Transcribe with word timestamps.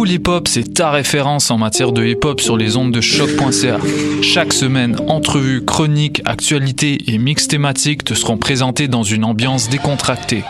Pool 0.00 0.12
Hip 0.12 0.28
Hop, 0.28 0.48
c'est 0.48 0.72
ta 0.72 0.90
référence 0.90 1.50
en 1.50 1.58
matière 1.58 1.92
de 1.92 2.02
hip 2.02 2.20
hop 2.24 2.40
sur 2.40 2.56
les 2.56 2.78
ondes 2.78 2.90
de 2.90 3.02
choc.ca. 3.02 3.76
Chaque 4.22 4.54
semaine, 4.54 4.96
entrevues, 5.08 5.62
chroniques, 5.62 6.22
actualités 6.24 7.12
et 7.12 7.18
mix 7.18 7.48
thématiques 7.48 8.02
te 8.04 8.14
seront 8.14 8.38
présentés 8.38 8.88
dans 8.88 9.02
une 9.02 9.26
ambiance 9.26 9.68
décontractée. 9.68 10.42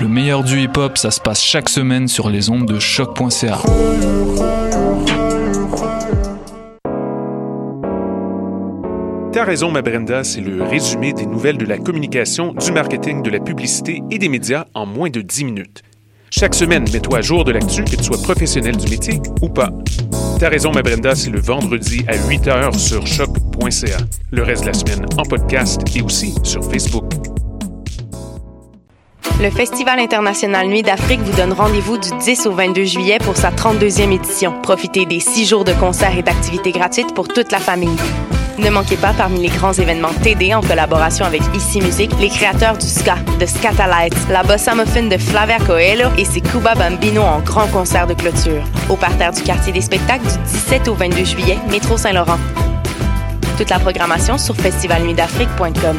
Le 0.00 0.08
meilleur 0.08 0.44
du 0.44 0.62
hip 0.62 0.78
hop, 0.78 0.96
ça 0.96 1.10
se 1.10 1.20
passe 1.20 1.42
chaque 1.42 1.68
semaine 1.68 2.08
sur 2.08 2.30
les 2.30 2.48
ondes 2.48 2.64
de 2.64 2.78
choc.ca. 2.78 3.58
T'as 9.30 9.44
raison, 9.44 9.70
ma 9.70 9.82
Brenda, 9.82 10.24
c'est 10.24 10.40
le 10.40 10.62
résumé 10.62 11.12
des 11.12 11.26
nouvelles 11.26 11.58
de 11.58 11.66
la 11.66 11.76
communication, 11.76 12.54
du 12.54 12.72
marketing, 12.72 13.22
de 13.22 13.28
la 13.28 13.40
publicité 13.40 14.00
et 14.10 14.16
des 14.16 14.30
médias 14.30 14.64
en 14.72 14.86
moins 14.86 15.10
de 15.10 15.20
10 15.20 15.44
minutes. 15.44 15.82
Chaque 16.36 16.56
semaine, 16.56 16.84
mets-toi 16.92 17.18
à 17.18 17.20
jour 17.20 17.44
de 17.44 17.52
l'actu, 17.52 17.84
que 17.84 17.94
tu 17.94 18.02
sois 18.02 18.20
professionnel 18.20 18.76
du 18.76 18.90
métier 18.90 19.20
ou 19.40 19.48
pas. 19.48 19.70
T'as 20.40 20.48
raison, 20.48 20.72
ma 20.72 20.82
Brenda, 20.82 21.14
c'est 21.14 21.30
le 21.30 21.38
vendredi 21.38 22.04
à 22.08 22.16
8 22.16 22.46
h 22.48 22.76
sur 22.76 23.06
choc.ca. 23.06 23.98
Le 24.32 24.42
reste 24.42 24.62
de 24.62 24.66
la 24.66 24.74
semaine 24.74 25.06
en 25.16 25.22
podcast 25.22 25.82
et 25.94 26.02
aussi 26.02 26.34
sur 26.42 26.68
Facebook. 26.68 27.04
Le 29.40 29.48
Festival 29.48 30.00
international 30.00 30.66
Nuit 30.66 30.82
d'Afrique 30.82 31.20
vous 31.20 31.36
donne 31.36 31.52
rendez-vous 31.52 31.98
du 31.98 32.08
10 32.18 32.46
au 32.46 32.52
22 32.52 32.82
juillet 32.82 33.18
pour 33.20 33.36
sa 33.36 33.52
32e 33.52 34.10
édition. 34.10 34.60
Profitez 34.60 35.06
des 35.06 35.20
six 35.20 35.46
jours 35.46 35.62
de 35.62 35.72
concerts 35.74 36.18
et 36.18 36.22
d'activités 36.22 36.72
gratuites 36.72 37.14
pour 37.14 37.28
toute 37.28 37.52
la 37.52 37.60
famille. 37.60 37.96
Ne 38.58 38.70
manquez 38.70 38.96
pas 38.96 39.12
parmi 39.12 39.40
les 39.40 39.48
grands 39.48 39.72
événements 39.72 40.12
TD 40.22 40.54
en 40.54 40.60
collaboration 40.60 41.24
avec 41.24 41.42
Ici 41.54 41.80
Musique, 41.80 42.12
les 42.20 42.28
créateurs 42.28 42.78
du 42.78 42.86
ska, 42.86 43.16
de 43.40 43.46
Scatalites, 43.46 44.16
la 44.30 44.42
bossa 44.44 44.74
muffin 44.74 45.08
de 45.08 45.18
Flavia 45.18 45.58
Coelho 45.58 46.08
et 46.16 46.24
ses 46.24 46.40
Cuba 46.40 46.74
Bambino 46.74 47.22
en 47.22 47.40
grand 47.40 47.66
concert 47.68 48.06
de 48.06 48.14
clôture. 48.14 48.62
Au 48.88 48.96
parterre 48.96 49.32
du 49.32 49.42
quartier 49.42 49.72
des 49.72 49.80
spectacles 49.80 50.26
du 50.26 50.38
17 50.44 50.88
au 50.88 50.94
22 50.94 51.24
juillet, 51.24 51.58
métro 51.68 51.96
Saint-Laurent. 51.96 52.38
Toute 53.58 53.70
la 53.70 53.78
programmation 53.80 54.38
sur 54.38 54.54
festivalnuitdafrique.com. 54.54 55.96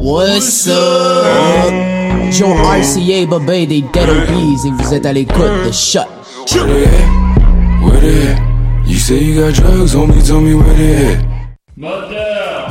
What's 0.00 0.68
up? 0.68 1.72
Joe 2.30 2.56
RCA, 2.56 3.26
des 3.26 3.26
Dead 3.66 3.72
et 3.72 3.84
vous 4.70 4.94
êtes 4.94 5.06
à 5.06 5.12
l'écoute 5.12 5.66
de 5.66 5.72
Shut. 5.72 6.06
Where 7.84 8.00
they? 8.00 8.36
You 8.86 8.98
say 8.98 9.18
you 9.22 9.40
got 9.40 9.54
drugs, 9.54 9.94
homie, 9.94 10.26
tell 10.26 10.40
me 10.40 10.54
where 10.54 10.74
they 10.74 11.14
at. 11.14 11.58
Moteur 11.76 12.63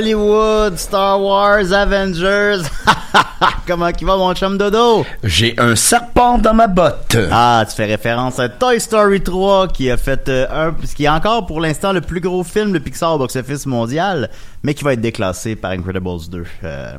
Hollywood, 0.00 0.76
Star 0.78 1.18
Wars, 1.22 1.72
Avengers. 1.72 2.58
Comment 3.66 3.90
qui 3.92 4.04
va 4.04 4.18
mon 4.18 4.34
chum 4.34 4.58
Dodo? 4.58 5.06
J'ai 5.24 5.58
un 5.58 5.74
serpent 5.74 6.36
dans 6.36 6.52
ma 6.52 6.66
botte. 6.66 7.16
Ah, 7.32 7.64
tu 7.66 7.74
fais 7.74 7.86
référence 7.86 8.38
à 8.38 8.50
Toy 8.50 8.78
Story 8.78 9.22
3 9.22 9.68
qui 9.68 9.90
a 9.90 9.96
fait 9.96 10.28
euh, 10.28 10.46
un, 10.50 10.74
ce 10.86 10.94
qui 10.94 11.04
est 11.04 11.08
encore 11.08 11.46
pour 11.46 11.62
l'instant 11.62 11.94
le 11.94 12.02
plus 12.02 12.20
gros 12.20 12.44
film 12.44 12.72
de 12.72 12.78
Pixar 12.78 13.14
au 13.14 13.18
box-office 13.18 13.64
mondial, 13.64 14.28
mais 14.62 14.74
qui 14.74 14.84
va 14.84 14.92
être 14.92 15.00
déclassé 15.00 15.56
par 15.56 15.70
Incredibles 15.70 16.28
2. 16.30 16.44
Euh, 16.64 16.92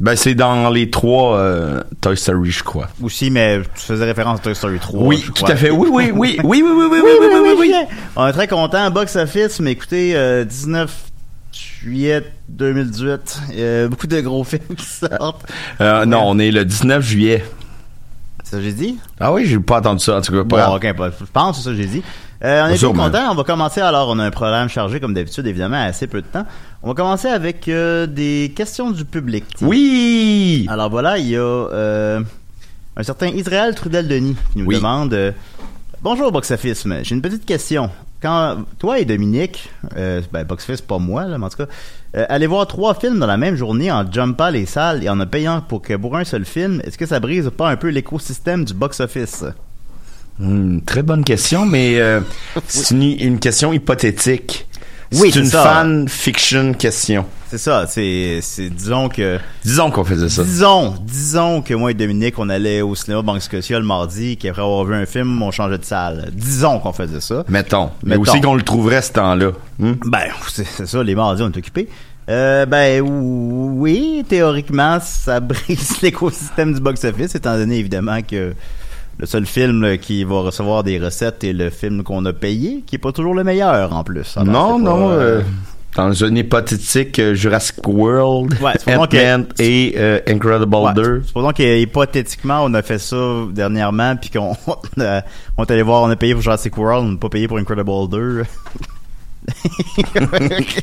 Ben, 0.00 0.16
c'est 0.16 0.34
dans 0.34 0.70
les 0.70 0.88
trois 0.88 1.36
euh, 1.36 1.82
Toy 2.00 2.16
Story, 2.16 2.50
je 2.50 2.64
crois. 2.64 2.88
aussi, 3.02 3.30
mais 3.30 3.60
tu 3.74 3.82
faisais 3.82 4.06
référence 4.06 4.38
à 4.38 4.42
Toy 4.42 4.54
Story 4.54 4.78
3. 4.78 5.02
Oui, 5.02 5.22
tout 5.34 5.44
à 5.44 5.54
fait. 5.54 5.70
Oui, 5.70 5.88
oui, 5.92 6.10
oui. 6.14 6.38
Oui, 6.44 6.62
oui, 6.64 6.72
oui, 6.74 6.86
oui, 6.90 7.00
oui, 7.04 7.10
oui, 7.20 7.26
oui, 7.30 7.40
oui, 7.44 7.54
oui. 7.58 7.74
On 8.16 8.26
est 8.26 8.32
très 8.32 8.48
content, 8.48 8.90
box-office, 8.90 9.60
mais 9.60 9.72
écoutez, 9.72 10.12
euh, 10.16 10.44
19 10.46 10.90
juillet 11.82 12.24
2018, 12.48 13.40
euh, 13.56 13.88
beaucoup 13.88 14.06
de 14.06 14.20
gros 14.20 14.44
films 14.44 14.74
qui 14.76 14.84
sortent. 14.84 15.44
Euh, 15.80 16.04
non, 16.06 16.22
on 16.26 16.38
est 16.38 16.50
le 16.50 16.64
19 16.64 17.04
juillet. 17.04 17.44
C'est 18.44 18.52
ça 18.52 18.56
que 18.58 18.62
j'ai 18.64 18.72
dit? 18.72 18.98
Ah 19.20 19.32
oui, 19.32 19.44
j'ai 19.46 19.58
pas 19.58 19.78
entendu 19.78 20.02
ça, 20.02 20.18
en 20.18 20.20
tout 20.20 20.32
cas. 20.32 20.44
Pas 20.44 20.66
Bon, 20.68 20.76
ok, 20.76 20.96
pas- 20.96 21.10
je 21.10 21.24
pense 21.32 21.56
que 21.58 21.62
c'est 21.62 21.68
ça 21.68 21.76
que 21.76 21.82
j'ai 21.82 21.88
dit. 21.88 22.02
Euh, 22.44 22.62
on 22.62 22.66
est 22.66 22.68
bien 22.68 22.76
Sûrement. 22.78 23.04
content. 23.06 23.30
On 23.30 23.34
va 23.34 23.44
commencer 23.44 23.80
alors. 23.80 24.08
On 24.10 24.18
a 24.18 24.24
un 24.24 24.30
programme 24.30 24.68
chargé 24.68 25.00
comme 25.00 25.12
d'habitude, 25.12 25.46
évidemment, 25.46 25.76
à 25.76 25.86
assez 25.86 26.06
peu 26.06 26.22
de 26.22 26.26
temps. 26.26 26.46
On 26.82 26.88
va 26.88 26.94
commencer 26.94 27.28
avec 27.28 27.68
euh, 27.68 28.06
des 28.06 28.52
questions 28.56 28.90
du 28.92 29.04
public. 29.04 29.44
tiens. 29.56 29.66
Oui! 29.68 30.66
Alors 30.70 30.88
voilà, 30.88 31.18
il 31.18 31.26
y 31.28 31.36
a 31.36 31.40
euh, 31.40 32.20
un 32.96 33.02
certain 33.02 33.26
Israël 33.28 33.74
Trudel-Denis 33.74 34.36
qui 34.52 34.58
nous 34.60 34.66
Oui. 34.66 34.76
demande 34.76 35.12
euh, 35.14 35.32
Bonjour 36.00 36.30
Box 36.30 36.50
Office, 36.52 36.84
mais 36.86 37.02
j'ai 37.02 37.16
une 37.16 37.22
petite 37.22 37.44
question. 37.44 37.90
Quand 38.20 38.64
toi 38.78 38.98
et 38.98 39.04
Dominique, 39.04 39.70
euh, 39.96 40.20
ben 40.32 40.44
Box 40.44 40.64
Office 40.64 40.80
pas 40.80 40.98
moi 40.98 41.24
là, 41.24 41.38
mais 41.38 41.46
en 41.46 41.48
tout 41.50 41.58
cas, 41.58 41.66
euh, 42.16 42.26
allez 42.28 42.48
voir 42.48 42.66
trois 42.66 42.94
films 42.94 43.18
dans 43.20 43.26
la 43.26 43.36
même 43.36 43.54
journée 43.54 43.92
en 43.92 44.10
jumpant 44.10 44.50
les 44.50 44.66
salles 44.66 45.04
et 45.04 45.08
en 45.08 45.16
ne 45.16 45.24
payant 45.24 45.60
pour 45.60 45.82
que 45.82 45.94
pour 45.94 46.16
un 46.16 46.24
seul 46.24 46.44
film, 46.44 46.80
est-ce 46.84 46.98
que 46.98 47.06
ça 47.06 47.20
brise 47.20 47.50
pas 47.56 47.68
un 47.70 47.76
peu 47.76 47.88
l'écosystème 47.88 48.64
du 48.64 48.74
Box 48.74 49.00
Office 49.00 49.44
Hmm, 50.38 50.80
très 50.86 51.02
bonne 51.02 51.24
question, 51.24 51.66
mais 51.66 51.98
euh, 51.98 52.20
c'est 52.68 52.94
une, 52.94 53.02
une 53.02 53.38
question 53.40 53.72
hypothétique. 53.72 54.67
Oui, 55.12 55.30
c'est 55.32 55.40
une 55.40 55.46
ça. 55.46 55.62
fan 55.62 56.08
fiction 56.08 56.74
question. 56.74 57.24
C'est 57.50 57.56
ça, 57.58 57.86
c'est 57.88 58.40
c'est 58.42 58.68
disons 58.68 59.08
que 59.08 59.38
Disons 59.64 59.90
qu'on 59.90 60.04
faisait 60.04 60.28
ça. 60.28 60.42
Disons, 60.44 60.94
disons 61.00 61.62
que 61.62 61.72
moi 61.72 61.90
et 61.92 61.94
Dominique, 61.94 62.38
on 62.38 62.50
allait 62.50 62.82
au 62.82 62.94
cinéma 62.94 63.22
Banque 63.22 63.40
Scotia 63.40 63.78
le 63.78 63.86
mardi, 63.86 64.36
qu'après 64.36 64.60
avoir 64.60 64.84
vu 64.84 64.94
un 64.94 65.06
film, 65.06 65.40
on 65.42 65.50
changeait 65.50 65.78
de 65.78 65.84
salle. 65.84 66.28
Disons 66.34 66.78
qu'on 66.78 66.92
faisait 66.92 67.22
ça. 67.22 67.44
Mettons. 67.48 67.90
Mais 68.04 68.18
Mettons. 68.18 68.30
aussi 68.32 68.40
qu'on 68.42 68.54
le 68.54 68.62
trouverait 68.62 69.00
ce 69.00 69.12
temps-là. 69.12 69.52
Hmm? 69.78 69.92
Ben, 70.04 70.24
c'est 70.52 70.86
ça, 70.86 71.02
les 71.02 71.14
mardis, 71.14 71.42
on 71.42 71.50
est 71.50 71.56
occupés. 71.56 71.88
Euh, 72.28 72.66
ben 72.66 73.00
ou- 73.00 73.70
oui, 73.78 74.22
théoriquement, 74.28 74.98
ça 75.00 75.40
brise 75.40 76.02
l'écosystème 76.02 76.74
du 76.74 76.80
box-office, 76.80 77.34
étant 77.34 77.56
donné 77.56 77.78
évidemment 77.78 78.20
que 78.20 78.52
le 79.18 79.26
seul 79.26 79.46
film 79.46 79.82
là, 79.82 79.96
qui 79.98 80.22
va 80.24 80.40
recevoir 80.40 80.84
des 80.84 80.98
recettes 80.98 81.42
est 81.44 81.52
le 81.52 81.70
film 81.70 82.02
qu'on 82.04 82.24
a 82.24 82.32
payé, 82.32 82.82
qui 82.86 82.96
est 82.96 82.98
pas 82.98 83.12
toujours 83.12 83.34
le 83.34 83.44
meilleur 83.44 83.92
en 83.92 84.04
plus. 84.04 84.36
Alors, 84.36 84.52
non, 84.52 84.84
pas, 84.84 84.90
non. 84.90 85.10
euh, 85.10 85.14
euh, 85.14 85.42
dans 85.96 86.12
une 86.12 86.36
hypothétique 86.36 87.18
euh, 87.18 87.34
Jurassic 87.34 87.86
World, 87.88 88.54
Ouais, 88.62 88.74
Ant-Man 88.94 89.46
et 89.58 89.94
euh, 89.96 90.20
Incredible 90.28 90.74
Ouais, 90.76 90.92
2. 90.94 91.22
Supposons 91.26 91.50
qu'hypothétiquement, 91.52 92.60
on 92.62 92.74
a 92.74 92.82
fait 92.82 92.98
ça 92.98 93.16
dernièrement, 93.52 94.14
puis 94.16 94.30
qu'on 94.30 94.54
on 95.56 95.64
est 95.64 95.70
allé 95.70 95.82
voir, 95.82 96.02
on 96.04 96.10
a 96.10 96.16
payé 96.16 96.34
pour 96.34 96.42
Jurassic 96.42 96.76
World, 96.78 97.04
on 97.06 97.12
n'a 97.12 97.18
pas 97.18 97.28
payé 97.30 97.48
pour 97.48 97.58
Incredible 97.58 98.08
2. 98.10 98.42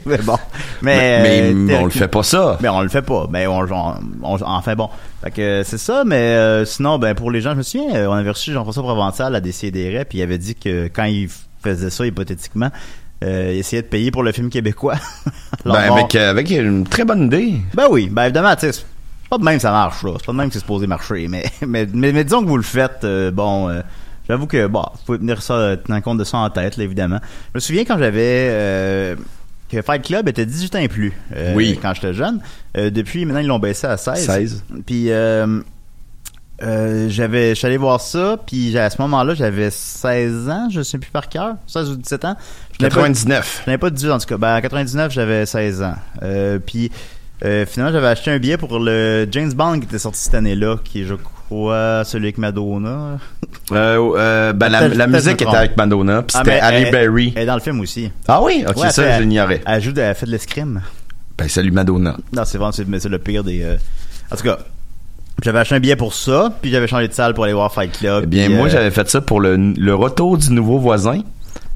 mais 0.05 0.17
bon. 0.17 0.37
Mais, 0.81 1.21
Mais, 1.21 1.53
mais 1.53 1.77
on 1.77 1.85
le 1.85 1.91
fait 1.91 2.07
pas 2.07 2.23
ça. 2.23 2.57
Mais 2.61 2.69
on 2.69 2.81
le 2.81 2.89
fait 2.89 3.01
pas. 3.03 3.27
Mais 3.29 3.45
on, 3.47 3.59
on, 3.59 3.93
on- 4.23 4.37
enfin 4.43 4.75
bon. 4.75 4.89
Fait 5.25 5.31
que 5.31 5.63
c'est 5.65 5.79
ça, 5.79 6.03
mais 6.05 6.35
euh, 6.35 6.65
sinon, 6.65 6.99
ben 6.99 7.15
pour 7.15 7.31
les 7.31 7.41
gens, 7.41 7.53
je 7.53 7.57
me 7.57 7.63
souviens, 7.63 7.95
euh, 7.95 8.07
on 8.07 8.13
avait 8.13 8.29
reçu 8.29 8.53
Jean-François 8.53 8.83
Provençal 8.83 9.33
à 9.33 9.41
Décideret, 9.41 10.05
puis 10.05 10.19
il 10.19 10.21
avait 10.21 10.37
dit 10.37 10.53
que 10.53 10.85
quand 10.85 11.05
il 11.05 11.29
faisait 11.63 11.89
ça, 11.89 12.05
hypothétiquement, 12.05 12.69
euh, 13.23 13.51
il 13.53 13.57
essayait 13.57 13.81
de 13.81 13.87
payer 13.87 14.11
pour 14.11 14.21
le 14.21 14.31
film 14.31 14.49
québécois. 14.49 14.95
Ben, 15.65 15.73
avec, 15.73 16.13
euh, 16.13 16.29
avec 16.29 16.51
une 16.51 16.83
très 16.83 17.05
bonne 17.05 17.23
idée. 17.23 17.55
ben 17.73 17.87
oui, 17.89 18.07
ben 18.11 18.25
évidemment, 18.25 18.53
tu 18.53 18.67
sais, 18.67 18.71
c'est 18.71 19.29
pas 19.31 19.39
de 19.39 19.43
même 19.43 19.55
que 19.55 19.63
ça 19.63 19.71
marche, 19.71 20.03
là. 20.03 20.11
C'est 20.19 20.25
pas 20.27 20.31
de 20.31 20.37
même 20.37 20.49
que 20.49 20.53
c'est 20.53 20.59
supposé 20.59 20.85
marcher, 20.85 21.27
mais, 21.27 21.45
mais, 21.65 21.87
mais, 21.91 22.11
mais 22.11 22.23
disons 22.23 22.43
que 22.43 22.47
vous 22.47 22.57
le 22.57 22.61
faites, 22.61 23.03
euh, 23.03 23.31
bon, 23.31 23.67
euh, 23.69 23.81
j'avoue 24.29 24.45
que, 24.45 24.67
bon, 24.67 24.83
vous 24.93 24.99
pouvez 25.07 25.17
tenir 25.17 25.41
ça, 25.41 25.75
tenir 25.77 26.03
compte 26.03 26.19
de 26.19 26.23
ça 26.23 26.37
en 26.37 26.51
tête, 26.51 26.77
là, 26.77 26.83
évidemment. 26.83 27.19
Je 27.53 27.55
me 27.55 27.59
souviens 27.61 27.83
quand 27.83 27.97
j'avais, 27.97 28.49
euh, 28.51 29.15
que 29.75 29.81
Fight 29.81 30.03
Club 30.03 30.27
était 30.29 30.45
18 30.45 30.75
ans 30.75 30.79
et 30.79 30.87
plus. 30.87 31.13
euh, 31.35 31.53
Oui. 31.55 31.77
Quand 31.81 31.93
j'étais 31.93 32.13
jeune. 32.13 32.39
Euh, 32.77 32.89
depuis, 32.89 33.25
maintenant, 33.25 33.41
ils 33.41 33.47
l'ont 33.47 33.59
baissé 33.59 33.87
à 33.87 33.97
16. 33.97 34.25
16. 34.25 34.63
Puis, 34.85 35.11
euh, 35.11 35.61
euh, 36.63 37.07
j'avais, 37.09 37.49
je 37.49 37.55
suis 37.55 37.67
allé 37.67 37.77
voir 37.77 37.99
ça, 37.99 38.37
puis 38.45 38.77
à 38.77 38.89
ce 38.89 39.01
moment-là, 39.01 39.33
j'avais 39.33 39.69
16 39.71 40.49
ans, 40.49 40.69
je 40.71 40.81
sais 40.81 40.97
plus 40.97 41.11
par 41.11 41.27
cœur, 41.27 41.55
16 41.67 41.89
ou 41.91 41.95
17 41.97 42.23
ans. 42.25 42.35
Je 42.79 42.83
n'avais 42.83 42.89
pas- 42.95 43.01
99. 43.01 43.61
je 43.65 43.69
n'avais 43.69 43.77
pas 43.77 43.89
de 43.89 43.95
18 43.95 44.11
en 44.11 44.17
tout 44.19 44.25
cas. 44.27 44.37
Ben, 44.37 44.55
en 44.57 44.61
99, 44.61 45.11
j'avais 45.11 45.45
16 45.45 45.81
ans. 45.83 45.95
Puis 46.65 46.91
finalement, 47.41 47.91
j'avais 47.91 48.07
acheté 48.07 48.31
un 48.31 48.39
billet 48.39 48.57
pour 48.57 48.79
le 48.79 49.27
James 49.31 49.51
Bond 49.53 49.79
qui 49.79 49.85
était 49.85 49.99
sorti 49.99 50.19
cette 50.21 50.35
année-là, 50.35 50.77
qui 50.83 51.01
est, 51.01 51.05
je 51.05 51.15
crois, 51.45 52.03
celui 52.05 52.25
avec 52.25 52.37
Madonna. 52.37 53.17
Euh, 53.71 53.97
euh, 54.17 54.53
ben, 54.53 54.69
la, 54.69 54.79
Peut-être- 54.79 54.95
la 54.97 55.07
musique 55.07 55.41
était 55.41 55.55
avec 55.55 55.77
Madonna, 55.77 56.21
puis 56.23 56.35
Ah, 56.37 56.41
c'était 56.43 56.59
Halle 56.59 56.75
elle- 56.75 56.91
Berry. 56.91 57.33
Elle 57.35 57.43
est 57.43 57.45
dans 57.45 57.55
le 57.55 57.61
film 57.61 57.79
aussi. 57.79 58.11
Ah 58.27 58.41
oui? 58.43 58.63
Ok, 58.67 58.77
Ouais, 58.77 58.89
ça, 58.91 59.03
elle 59.03 59.17
je 59.17 59.27
l'ignorais. 59.27 59.61
Elle 59.65 59.81
joue 59.81 59.91
de, 59.91 60.01
elle 60.01 60.15
fait 60.15 60.25
de 60.25 60.31
l'escrime. 60.31 60.81
Ben, 61.37 61.47
salut 61.49 61.71
Madonna. 61.71 62.15
Non, 62.33 62.43
c'est 62.45 62.57
vraiment, 62.57 62.71
c'est, 62.71 62.87
mais 62.87 62.99
c'est 62.99 63.09
le 63.09 63.19
pire 63.19 63.43
des. 63.43 63.61
euh, 63.63 63.75
En 64.31 64.35
tout 64.35 64.43
cas, 64.43 64.59
j'avais 65.43 65.59
acheté 65.59 65.75
un 65.75 65.79
billet 65.79 65.95
pour 65.95 66.13
ça, 66.13 66.53
puis 66.61 66.71
j'avais 66.71 66.87
changé 66.87 67.07
de 67.07 67.13
salle 67.13 67.33
pour 67.33 67.43
aller 67.43 67.53
voir 67.53 67.73
Fight 67.73 67.91
Club. 67.97 68.23
Eh 68.23 68.27
bien, 68.27 68.49
moi, 68.49 68.69
j'avais 68.69 68.91
fait 68.91 69.09
ça 69.09 69.21
pour 69.21 69.41
le, 69.41 69.55
le 69.57 69.95
retour 69.95 70.37
du 70.37 70.51
nouveau 70.51 70.77
voisin. 70.79 71.21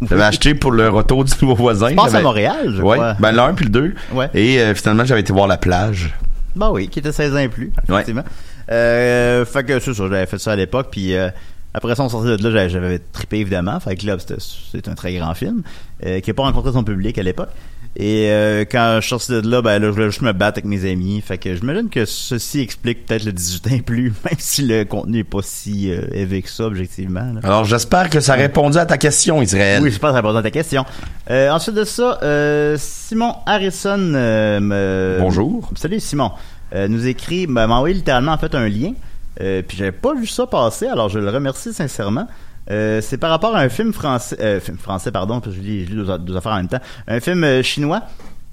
J'avais 0.08 0.24
acheté 0.24 0.56
pour 0.56 0.72
le 0.72 0.88
retour 0.90 1.26
du 1.26 1.34
nouveau 1.42 1.56
voisin. 1.56 1.90
Je 1.90 1.96
pense 1.96 2.14
à 2.14 2.22
Montréal, 2.22 2.74
je 2.78 2.82
ouais, 2.82 2.96
crois. 2.98 3.16
ben 3.20 3.32
l'un 3.34 3.54
puis 3.54 3.66
le 3.66 3.72
deux. 3.72 3.94
Ouais. 4.14 4.30
Et 4.34 4.60
euh, 4.62 4.74
finalement, 4.74 5.04
j'avais 5.04 5.22
été 5.22 5.34
voir 5.34 5.48
la 5.48 5.58
plage. 5.58 6.14
Bah 6.56 6.70
oui, 6.72 6.88
qui 6.88 7.00
était 7.00 7.12
16 7.12 7.34
ans 7.36 7.40
et 7.40 7.50
plus, 7.50 7.72
effectivement. 7.90 8.24
Euh, 8.72 9.46
fait 9.46 9.64
que 9.64 9.80
c'est 9.80 9.94
ça, 9.94 10.04
j'avais 10.10 10.26
fait 10.26 10.38
ça 10.40 10.52
à 10.52 10.56
l'époque, 10.56 10.88
puis 10.92 11.16
euh, 11.16 11.30
après 11.74 11.96
ça, 11.96 12.04
on 12.04 12.10
sortait 12.10 12.38
de 12.38 12.48
là, 12.50 12.68
j'avais- 12.68 13.00
trippé 13.00 13.38
évidemment. 13.40 13.80
Fait 13.80 13.96
que 13.96 14.06
là, 14.06 14.18
c'était- 14.20 14.36
c'est 14.72 14.88
un 14.88 14.96
très 14.96 15.14
grand 15.16 15.34
film, 15.34 15.62
euh, 16.06 16.20
qui 16.20 16.30
n'a 16.30 16.34
pas 16.34 16.44
rencontré 16.44 16.72
son 16.72 16.84
public 16.84 17.18
à 17.18 17.24
l'époque. 17.24 17.50
Et 17.96 18.28
euh, 18.30 18.66
quand 18.72 18.98
je 18.98 19.02
suis 19.02 19.10
sorti 19.10 19.32
de 19.32 19.50
là, 19.50 19.64
ben 19.64 19.80
là, 19.80 19.88
je 19.88 19.92
voulais 19.92 20.06
juste 20.12 20.22
me 20.22 20.32
battre 20.32 20.60
avec 20.60 20.66
mes 20.66 20.90
amis. 20.90 21.22
Fait 21.26 21.40
que 21.40 21.56
j'imagine 21.56 21.90
que 21.90 22.06
ceci 22.06 22.60
explique 22.62 23.08
peut-être 23.08 23.26
le 23.26 23.32
18 23.34 23.68
ans 23.68 23.80
plus, 23.84 24.14
même 24.26 24.36
si 24.38 24.62
le 24.62 24.86
contenu 24.86 25.20
est 25.20 25.24
pas 25.24 25.40
si 25.42 25.92
euh, 25.92 26.02
élevé 26.14 26.44
que 26.44 26.50
ça, 26.52 26.66
objectivement. 26.66 27.34
là. 27.34 27.40
Alors, 27.44 27.66
j'espère 27.66 28.12
que 28.12 28.20
ça 28.20 28.34
a 28.34 28.36
répondu 28.36 28.78
à 28.78 28.86
ta 28.86 29.00
question, 29.00 29.42
Israël. 29.42 29.82
Oui, 29.82 29.90
je 29.92 29.98
pense 29.98 30.12
que 30.12 30.14
ça 30.14 30.22
répond 30.22 30.36
à 30.36 30.44
ta 30.44 30.52
question. 30.52 30.86
Euh, 31.32 31.50
ensuite 31.50 31.76
de 31.76 31.84
ça, 31.84 32.20
euh, 32.22 32.78
Simon 32.80 33.34
Harrison 33.48 33.98
euh, 34.14 34.60
me... 34.60 35.18
Bonjour. 35.20 35.68
Salut 35.76 36.00
Simon. 36.00 36.32
Euh, 36.74 36.88
nous 36.88 37.08
écrit, 37.08 37.48
m'a 37.48 37.68
envoyé 37.68 37.96
littéralement 37.96 38.34
en 38.34 38.38
fait 38.38 38.54
un 38.56 38.68
lien. 38.68 38.94
Euh, 39.42 39.62
puis 39.66 39.78
j'avais 39.78 39.92
pas 39.92 40.14
vu 40.14 40.28
ça 40.28 40.46
passer, 40.48 40.88
alors 40.88 41.10
je 41.10 41.20
le 41.20 41.30
remercie 41.30 41.74
sincèrement. 41.74 42.28
Euh, 42.70 43.02
c'est 43.02 43.18
par 43.18 43.30
rapport 43.30 43.56
à 43.56 43.62
un 43.62 43.70
film 43.70 43.94
français, 43.94 44.38
euh, 44.42 44.60
film 44.60 44.78
français 44.78 45.12
pardon, 45.12 45.40
parce 45.40 45.56
que 45.56 45.62
je 45.62 45.68
lis, 45.68 45.86
deux, 45.86 46.36
affaires 46.36 46.52
en 46.52 46.58
même 46.58 46.68
temps. 46.68 46.82
Un 47.08 47.20
film 47.20 47.64
chinois 47.64 48.04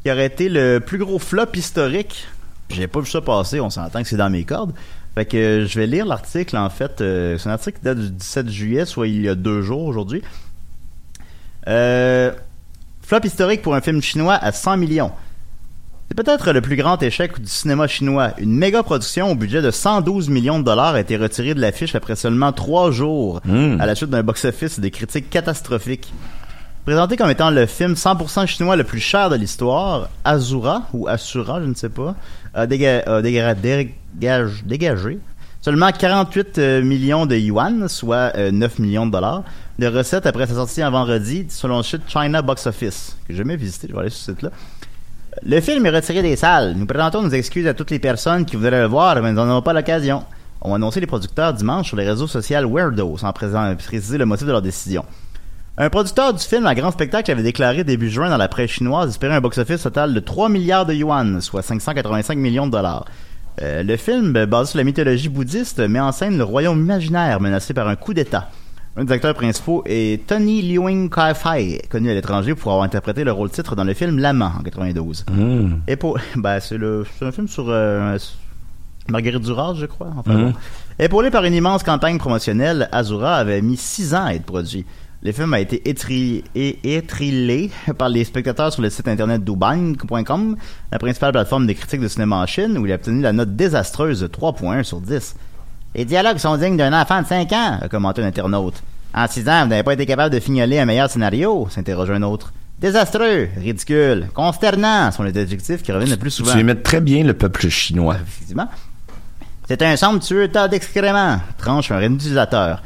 qui 0.02 0.10
aurait 0.10 0.26
été 0.26 0.48
le 0.48 0.78
plus 0.78 0.98
gros 0.98 1.18
flop 1.18 1.54
historique. 1.54 2.26
J'ai 2.70 2.86
pas 2.86 3.00
vu 3.00 3.06
ça 3.06 3.20
passer, 3.20 3.60
on 3.60 3.70
s'entend 3.70 4.02
que 4.02 4.08
c'est 4.08 4.16
dans 4.16 4.30
mes 4.30 4.44
cordes. 4.44 4.72
Fait 5.14 5.24
que 5.24 5.64
je 5.66 5.78
vais 5.78 5.86
lire 5.86 6.06
l'article 6.06 6.56
en 6.56 6.70
fait. 6.70 6.94
c'est 6.98 7.46
un 7.46 7.52
article 7.52 7.78
qui 7.78 7.84
date 7.84 7.98
du 7.98 8.10
17 8.10 8.48
juillet, 8.48 8.84
soit 8.84 9.08
il 9.08 9.22
y 9.22 9.28
a 9.28 9.34
deux 9.34 9.62
jours 9.62 9.82
aujourd'hui. 9.82 10.22
Flop 11.64 13.20
historique 13.24 13.62
pour 13.62 13.74
un 13.74 13.80
film 13.80 14.02
chinois 14.02 14.34
à 14.34 14.52
100 14.52 14.76
millions. 14.76 15.12
C'est 16.08 16.14
peut-être 16.16 16.52
le 16.52 16.60
plus 16.60 16.76
grand 16.76 17.02
échec 17.02 17.40
du 17.40 17.48
cinéma 17.48 17.88
chinois. 17.88 18.30
Une 18.38 18.54
méga 18.56 18.82
production 18.84 19.32
au 19.32 19.34
budget 19.34 19.60
de 19.60 19.70
112 19.72 20.28
millions 20.28 20.58
de 20.60 20.64
dollars 20.64 20.94
a 20.94 21.00
été 21.00 21.16
retirée 21.16 21.52
de 21.54 21.60
l'affiche 21.60 21.94
après 21.96 22.14
seulement 22.14 22.52
trois 22.52 22.90
jours, 22.92 23.40
Mm. 23.44 23.80
à 23.80 23.86
la 23.86 23.94
suite 23.96 24.10
d'un 24.10 24.22
box-office 24.22 24.78
et 24.78 24.80
des 24.80 24.90
critiques 24.92 25.28
catastrophiques. 25.30 26.12
Présenté 26.84 27.16
comme 27.16 27.30
étant 27.30 27.50
le 27.50 27.66
film 27.66 27.94
100% 27.94 28.46
chinois 28.46 28.76
le 28.76 28.84
plus 28.84 29.00
cher 29.00 29.28
de 29.30 29.34
l'histoire, 29.34 30.08
Azura, 30.24 30.82
ou 30.92 31.08
Asura, 31.08 31.60
je 31.60 31.66
ne 31.66 31.74
sais 31.74 31.88
pas, 31.88 32.14
a, 32.54 32.66
déga- 32.68 33.02
a 33.04 33.20
déga- 33.20 33.54
dégage- 33.56 34.62
dégagé 34.64 35.18
seulement 35.60 35.90
48 35.90 36.58
euh, 36.58 36.82
millions 36.82 37.26
de 37.26 37.34
yuan, 37.34 37.88
soit 37.88 38.30
euh, 38.36 38.52
9 38.52 38.78
millions 38.78 39.06
de 39.06 39.10
dollars, 39.10 39.42
de 39.80 39.88
recettes 39.88 40.26
après 40.26 40.46
sa 40.46 40.54
sortie 40.54 40.84
en 40.84 40.92
vendredi, 40.92 41.46
selon 41.48 41.78
le 41.78 41.82
site 41.82 42.02
China 42.06 42.40
Box 42.42 42.68
Office, 42.68 43.16
que 43.26 43.32
j'ai 43.32 43.38
jamais 43.38 43.56
visité, 43.56 43.88
je 43.90 43.92
vais 43.94 43.98
aller 44.02 44.10
sur 44.10 44.20
ce 44.26 44.32
site-là. 44.32 44.50
Le 45.42 45.60
film 45.60 45.84
est 45.84 45.90
retiré 45.90 46.22
des 46.22 46.36
salles. 46.36 46.74
Nous 46.76 46.86
présentons 46.86 47.22
nos 47.22 47.30
excuses 47.30 47.66
à 47.66 47.74
toutes 47.74 47.90
les 47.90 47.98
personnes 47.98 48.46
qui 48.46 48.56
voudraient 48.56 48.80
le 48.80 48.86
voir, 48.86 49.20
mais 49.20 49.30
nous 49.30 49.36
n'en 49.36 49.50
avons 49.50 49.62
pas 49.62 49.74
l'occasion. 49.74 50.24
Ont 50.62 50.74
annoncé 50.74 50.98
les 50.98 51.06
producteurs 51.06 51.52
dimanche 51.52 51.88
sur 51.88 51.96
les 51.96 52.08
réseaux 52.08 52.26
sociaux 52.26 52.68
Weirdo, 52.68 53.18
sans 53.18 53.32
préciser 53.32 54.16
le 54.16 54.24
motif 54.24 54.46
de 54.46 54.52
leur 54.52 54.62
décision. 54.62 55.04
Un 55.76 55.90
producteur 55.90 56.32
du 56.32 56.42
film 56.42 56.66
à 56.66 56.74
grand 56.74 56.90
spectacle 56.90 57.30
avait 57.30 57.42
déclaré 57.42 57.84
début 57.84 58.08
juin 58.08 58.30
dans 58.30 58.38
la 58.38 58.48
presse 58.48 58.70
chinoise 58.70 59.10
espérer 59.10 59.34
un 59.34 59.42
box-office 59.42 59.82
total 59.82 60.14
de 60.14 60.20
3 60.20 60.48
milliards 60.48 60.86
de 60.86 60.94
yuan, 60.94 61.42
soit 61.42 61.60
585 61.60 62.38
millions 62.38 62.66
de 62.66 62.72
dollars. 62.72 63.04
Euh, 63.60 63.82
le 63.82 63.96
film, 63.98 64.32
basé 64.46 64.70
sur 64.70 64.78
la 64.78 64.84
mythologie 64.84 65.28
bouddhiste, 65.28 65.80
met 65.80 66.00
en 66.00 66.12
scène 66.12 66.38
le 66.38 66.44
royaume 66.44 66.80
imaginaire 66.80 67.40
menacé 67.40 67.74
par 67.74 67.88
un 67.88 67.96
coup 67.96 68.14
d'État. 68.14 68.48
Un 68.98 69.04
des 69.04 69.12
acteurs 69.12 69.34
principaux 69.34 69.82
est 69.84 70.26
Tony 70.26 70.62
Leung 70.62 71.10
Kai-Fai, 71.10 71.82
connu 71.90 72.10
à 72.10 72.14
l'étranger 72.14 72.54
pour 72.54 72.72
avoir 72.72 72.84
interprété 72.84 73.24
le 73.24 73.32
rôle 73.32 73.50
titre 73.50 73.76
dans 73.76 73.84
le 73.84 73.92
film 73.92 74.18
L'Amant 74.18 74.52
en 74.58 74.62
92. 74.62 75.26
Mm. 75.30 75.74
Et 75.86 75.96
pour, 75.96 76.18
ben, 76.36 76.60
c'est 76.60 76.78
le, 76.78 77.04
c'est 77.18 77.26
un 77.26 77.32
film 77.32 77.46
sur 77.46 77.66
euh, 77.68 78.16
Marguerite 79.10 79.42
Duras, 79.42 79.74
je 79.74 79.84
crois. 79.84 80.08
Enfin, 80.16 80.34
bon. 80.34 80.54
Épaulé 80.98 81.30
par 81.30 81.44
une 81.44 81.52
immense 81.52 81.82
campagne 81.82 82.16
promotionnelle, 82.16 82.88
Azura 82.90 83.36
avait 83.36 83.60
mis 83.60 83.76
six 83.76 84.14
ans 84.14 84.24
à 84.24 84.32
être 84.34 84.44
produit. 84.46 84.86
Le 85.22 85.32
film 85.32 85.52
a 85.52 85.60
été 85.60 85.82
étri- 85.84 86.44
é- 86.54 86.78
étrilé 86.96 87.70
par 87.98 88.08
les 88.08 88.24
spectateurs 88.24 88.72
sur 88.72 88.80
le 88.80 88.88
site 88.88 89.08
internet 89.08 89.44
douban.com, 89.44 90.56
la 90.90 90.98
principale 90.98 91.32
plateforme 91.32 91.66
de 91.66 91.72
critique 91.74 92.00
de 92.00 92.08
cinéma 92.08 92.36
en 92.36 92.46
Chine, 92.46 92.78
où 92.78 92.86
il 92.86 92.92
a 92.92 92.94
obtenu 92.94 93.20
la 93.20 93.34
note 93.34 93.56
désastreuse 93.56 94.20
de 94.20 94.26
3.1 94.26 94.84
sur 94.84 95.02
10. 95.02 95.34
Les 95.96 96.04
dialogues 96.04 96.36
sont 96.36 96.58
dignes 96.58 96.76
d'un 96.76 96.92
enfant 96.92 97.22
de 97.22 97.26
5 97.26 97.50
ans, 97.52 97.78
a 97.80 97.88
commenté 97.88 98.22
un 98.22 98.26
internaute. 98.26 98.82
En 99.14 99.26
6 99.26 99.48
ans, 99.48 99.62
vous 99.62 99.68
n'avez 99.70 99.82
pas 99.82 99.94
été 99.94 100.04
capable 100.04 100.34
de 100.34 100.40
fignoler 100.40 100.78
un 100.78 100.84
meilleur 100.84 101.08
scénario, 101.08 101.68
s'interroge 101.70 102.10
un 102.10 102.20
autre. 102.20 102.52
Désastreux, 102.78 103.48
ridicule, 103.56 104.26
consternant 104.34 105.10
sont 105.10 105.22
les 105.22 105.38
adjectifs 105.38 105.82
qui 105.82 105.92
reviennent 105.92 106.10
le 106.10 106.18
plus 106.18 106.32
souvent. 106.32 106.52
Tu 106.52 106.60
imites 106.60 106.82
très 106.82 107.00
bien 107.00 107.24
le 107.24 107.32
peuple 107.32 107.70
chinois. 107.70 108.16
Effectivement. 108.22 108.68
C'est 109.66 109.80
un 109.80 109.96
somptueux 109.96 110.48
tas 110.48 110.68
d'excréments, 110.68 111.40
tranche 111.56 111.90
un 111.90 111.96
réutilisateur. 111.96 112.82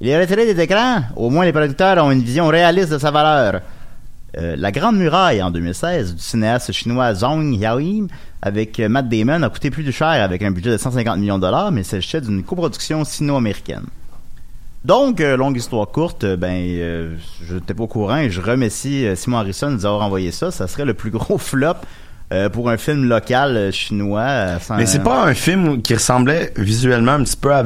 Il 0.00 0.06
est 0.06 0.20
retiré 0.20 0.46
des 0.46 0.62
écrans, 0.62 1.02
au 1.16 1.30
moins 1.30 1.44
les 1.44 1.52
producteurs 1.52 2.04
ont 2.04 2.12
une 2.12 2.22
vision 2.22 2.46
réaliste 2.46 2.92
de 2.92 2.98
sa 2.98 3.10
valeur. 3.10 3.62
Euh, 4.38 4.54
la 4.56 4.70
Grande 4.70 4.96
Muraille 4.96 5.42
en 5.42 5.50
2016 5.50 6.14
du 6.14 6.22
cinéaste 6.22 6.70
chinois 6.70 7.14
Zhong 7.14 7.52
Yaoim 7.56 8.06
avec 8.46 8.78
euh, 8.78 8.88
Matt 8.90 9.08
Damon 9.08 9.42
a 9.42 9.48
coûté 9.48 9.70
plus 9.70 9.90
cher 9.90 10.06
avec 10.06 10.42
un 10.42 10.50
budget 10.50 10.70
de 10.70 10.76
150 10.76 11.18
millions 11.18 11.36
de 11.38 11.42
dollars, 11.42 11.72
mais 11.72 11.82
s'agissait 11.82 12.20
d'une 12.20 12.42
coproduction 12.44 13.02
sino-américaine. 13.04 13.84
Donc, 14.84 15.20
euh, 15.22 15.36
longue 15.38 15.56
histoire 15.56 15.88
courte, 15.88 16.24
euh, 16.24 16.36
ben, 16.36 16.54
euh, 16.62 17.16
je 17.42 17.54
n'étais 17.54 17.72
pas 17.72 17.84
au 17.84 17.86
courant 17.86 18.18
et 18.18 18.28
je 18.30 18.42
remercie 18.42 19.06
Simon 19.16 19.38
Harrison 19.38 19.68
de 19.70 19.76
nous 19.76 19.86
avoir 19.86 20.02
envoyé 20.04 20.30
ça. 20.30 20.50
Ça 20.50 20.68
serait 20.68 20.84
le 20.84 20.92
plus 20.94 21.10
gros 21.10 21.38
flop 21.50 21.74
pour 22.52 22.68
un 22.68 22.76
film 22.76 23.04
local 23.04 23.72
chinois. 23.72 24.58
sans- 24.60 24.76
Mais 24.76 24.86
c'est 24.86 25.02
pas 25.04 25.24
un 25.24 25.34
film 25.34 25.80
qui 25.82 25.94
ressemblait 25.94 26.52
visuellement 26.56 27.12
un 27.12 27.22
petit 27.22 27.36
peu 27.36 27.52
à, 27.52 27.60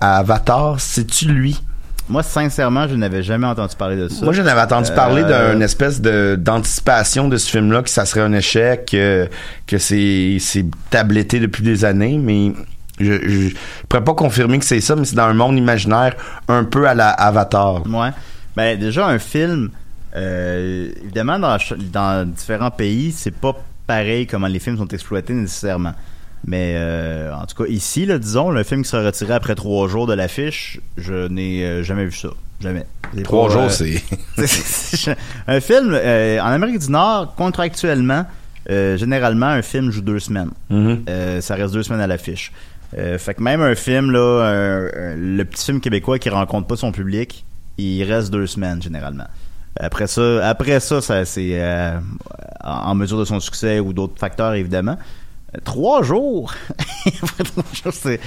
à 0.00 0.16
Avatar. 0.18 0.80
C'est-tu 0.80 1.26
lui? 1.28 1.60
Moi, 2.08 2.22
sincèrement, 2.22 2.88
je 2.88 2.94
n'avais 2.94 3.22
jamais 3.22 3.46
entendu 3.46 3.76
parler 3.76 3.96
de 3.96 4.08
ça. 4.08 4.24
Moi, 4.24 4.32
j'en 4.32 4.46
avais 4.46 4.60
entendu 4.62 4.90
Euh, 4.90 4.94
parler 4.94 5.24
d'une 5.24 5.62
espèce 5.62 6.00
de 6.00 6.36
d'anticipation 6.38 7.28
de 7.28 7.36
ce 7.36 7.50
film-là, 7.50 7.82
que 7.82 7.90
ça 7.90 8.06
serait 8.06 8.22
un 8.22 8.32
échec, 8.32 8.92
euh, 8.94 9.26
que 9.66 9.78
c'est 9.78 10.38
c'est 10.40 10.64
tabletté 10.90 11.38
depuis 11.40 11.62
des 11.62 11.84
années, 11.84 12.18
mais 12.18 12.52
je, 12.98 13.12
je, 13.12 13.48
je 13.50 13.54
pourrais 13.88 14.04
pas 14.04 14.14
confirmer 14.14 14.58
que 14.58 14.64
c'est 14.64 14.80
ça, 14.80 14.96
mais 14.96 15.04
c'est 15.04 15.16
dans 15.16 15.24
un 15.24 15.34
monde 15.34 15.56
imaginaire 15.58 16.14
un 16.48 16.64
peu 16.64 16.88
à 16.88 16.94
la 16.94 17.10
Avatar. 17.10 17.86
Ouais. 17.86 18.10
Ben, 18.56 18.78
déjà, 18.78 19.06
un 19.06 19.18
film, 19.18 19.70
euh, 20.16 20.90
évidemment, 21.02 21.38
dans, 21.38 21.58
dans 21.92 22.28
différents 22.28 22.70
pays, 22.72 23.12
c'est 23.12 23.34
pas 23.34 23.54
pareil 23.86 24.26
comment 24.26 24.48
les 24.48 24.58
films 24.58 24.78
sont 24.78 24.88
exploités 24.88 25.32
nécessairement. 25.34 25.92
Mais 26.46 26.74
euh, 26.76 27.32
en 27.34 27.44
tout 27.46 27.62
cas, 27.62 27.68
ici, 27.68 28.06
là, 28.06 28.18
disons, 28.18 28.50
le 28.50 28.62
film 28.62 28.82
qui 28.82 28.88
sera 28.88 29.04
retiré 29.04 29.34
après 29.34 29.54
trois 29.54 29.88
jours 29.88 30.06
de 30.06 30.14
l'affiche, 30.14 30.80
je 30.96 31.26
n'ai 31.28 31.64
euh, 31.64 31.82
jamais 31.82 32.04
vu 32.04 32.12
ça. 32.12 32.28
Jamais. 32.60 32.86
Trois 33.24 33.48
jours, 33.50 33.62
euh, 33.62 33.68
c'est. 34.46 35.16
un 35.46 35.60
film, 35.60 35.90
euh, 35.92 36.40
en 36.40 36.46
Amérique 36.46 36.78
du 36.80 36.90
Nord, 36.90 37.34
contractuellement, 37.36 38.24
généralement, 38.68 39.46
un 39.46 39.62
film 39.62 39.90
joue 39.90 40.02
deux 40.02 40.18
semaines. 40.18 40.50
Mhm. 40.70 41.04
Euh, 41.08 41.40
ça 41.40 41.54
reste 41.54 41.72
deux 41.74 41.82
semaines 41.82 42.00
à 42.02 42.06
l'affiche. 42.06 42.52
Fait 43.18 43.34
que 43.34 43.42
même 43.42 43.60
un 43.60 43.74
film, 43.74 44.10
là, 44.10 44.42
un- 44.44 44.86
un- 44.86 45.16
le 45.16 45.42
petit 45.44 45.66
film 45.66 45.80
québécois 45.80 46.18
qui 46.18 46.30
rencontre 46.30 46.66
pas 46.66 46.76
son 46.76 46.90
public, 46.90 47.44
il 47.76 48.02
reste 48.04 48.30
deux 48.32 48.46
semaines 48.46 48.80
généralement. 48.82 49.26
Après 49.78 50.06
ça, 50.06 50.46
après 50.48 50.80
ça, 50.80 51.00
ça 51.00 51.24
c'est 51.24 51.50
euh, 51.52 51.98
en 52.64 52.94
mesure 52.94 53.18
de 53.20 53.24
son 53.26 53.38
succès 53.40 53.78
ou 53.78 53.92
d'autres 53.92 54.18
facteurs 54.18 54.54
évidemment. 54.54 54.96
Trois 55.64 56.02
jours? 56.02 56.52
C'est, 57.90 58.20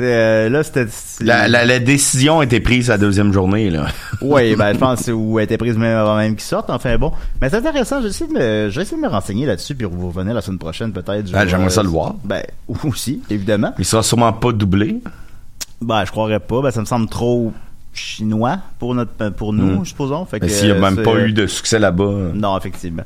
euh, 0.00 0.48
là 0.50 0.62
c'était. 0.62 0.86
La, 1.20 1.48
la, 1.48 1.64
la 1.64 1.78
décision 1.78 2.40
a 2.40 2.44
été 2.44 2.60
prise 2.60 2.88
la 2.88 2.98
deuxième 2.98 3.32
journée, 3.32 3.70
là. 3.70 3.86
oui, 4.20 4.54
ben 4.56 4.74
je 4.74 4.78
pense 4.78 4.98
que 4.98 5.04
c'est 5.06 5.12
où 5.12 5.38
elle 5.38 5.44
était 5.44 5.56
prise 5.56 5.78
même 5.78 5.96
avant 5.96 6.16
même 6.16 6.34
qu'ils 6.34 6.42
sortent. 6.44 6.68
Enfin 6.68 6.98
bon, 6.98 7.12
mais 7.40 7.48
c'est 7.48 7.56
intéressant. 7.56 7.98
Je 7.98 8.04
vais 8.04 8.08
essayer 8.10 8.28
de 8.30 8.38
me, 8.38 8.68
je 8.70 8.76
vais 8.76 8.82
essayer 8.82 8.96
de 8.98 9.02
me 9.02 9.08
renseigner 9.08 9.46
là-dessus 9.46 9.74
puis 9.74 9.86
vous 9.90 10.08
revenir 10.08 10.34
la 10.34 10.42
semaine 10.42 10.58
prochaine 10.58 10.92
peut-être. 10.92 11.30
Ben, 11.30 11.48
j'aimerais 11.48 11.70
ça 11.70 11.82
le 11.82 11.88
voir. 11.88 12.14
Ben 12.24 12.42
aussi, 12.84 13.22
évidemment. 13.30 13.72
Il 13.78 13.84
sera 13.86 14.02
sûrement 14.02 14.32
pas 14.34 14.52
doublé. 14.52 15.00
Ben 15.80 16.04
je 16.04 16.10
croirais 16.10 16.40
pas. 16.40 16.60
Ben 16.60 16.70
ça 16.70 16.80
me 16.80 16.86
semble 16.86 17.08
trop 17.08 17.52
chinois 17.94 18.58
pour 18.78 18.94
notre, 18.94 19.30
pour 19.30 19.54
nous, 19.54 19.80
Mm. 19.80 19.84
supposons. 19.86 20.26
Fait 20.26 20.38
Mais 20.42 20.48
que, 20.48 20.52
s'il 20.52 20.66
n'y 20.66 20.72
a 20.72 20.90
même 20.90 21.02
pas 21.02 21.18
eu 21.20 21.32
de 21.32 21.46
succès 21.46 21.78
là-bas. 21.78 22.32
Non, 22.34 22.58
effectivement. 22.58 23.04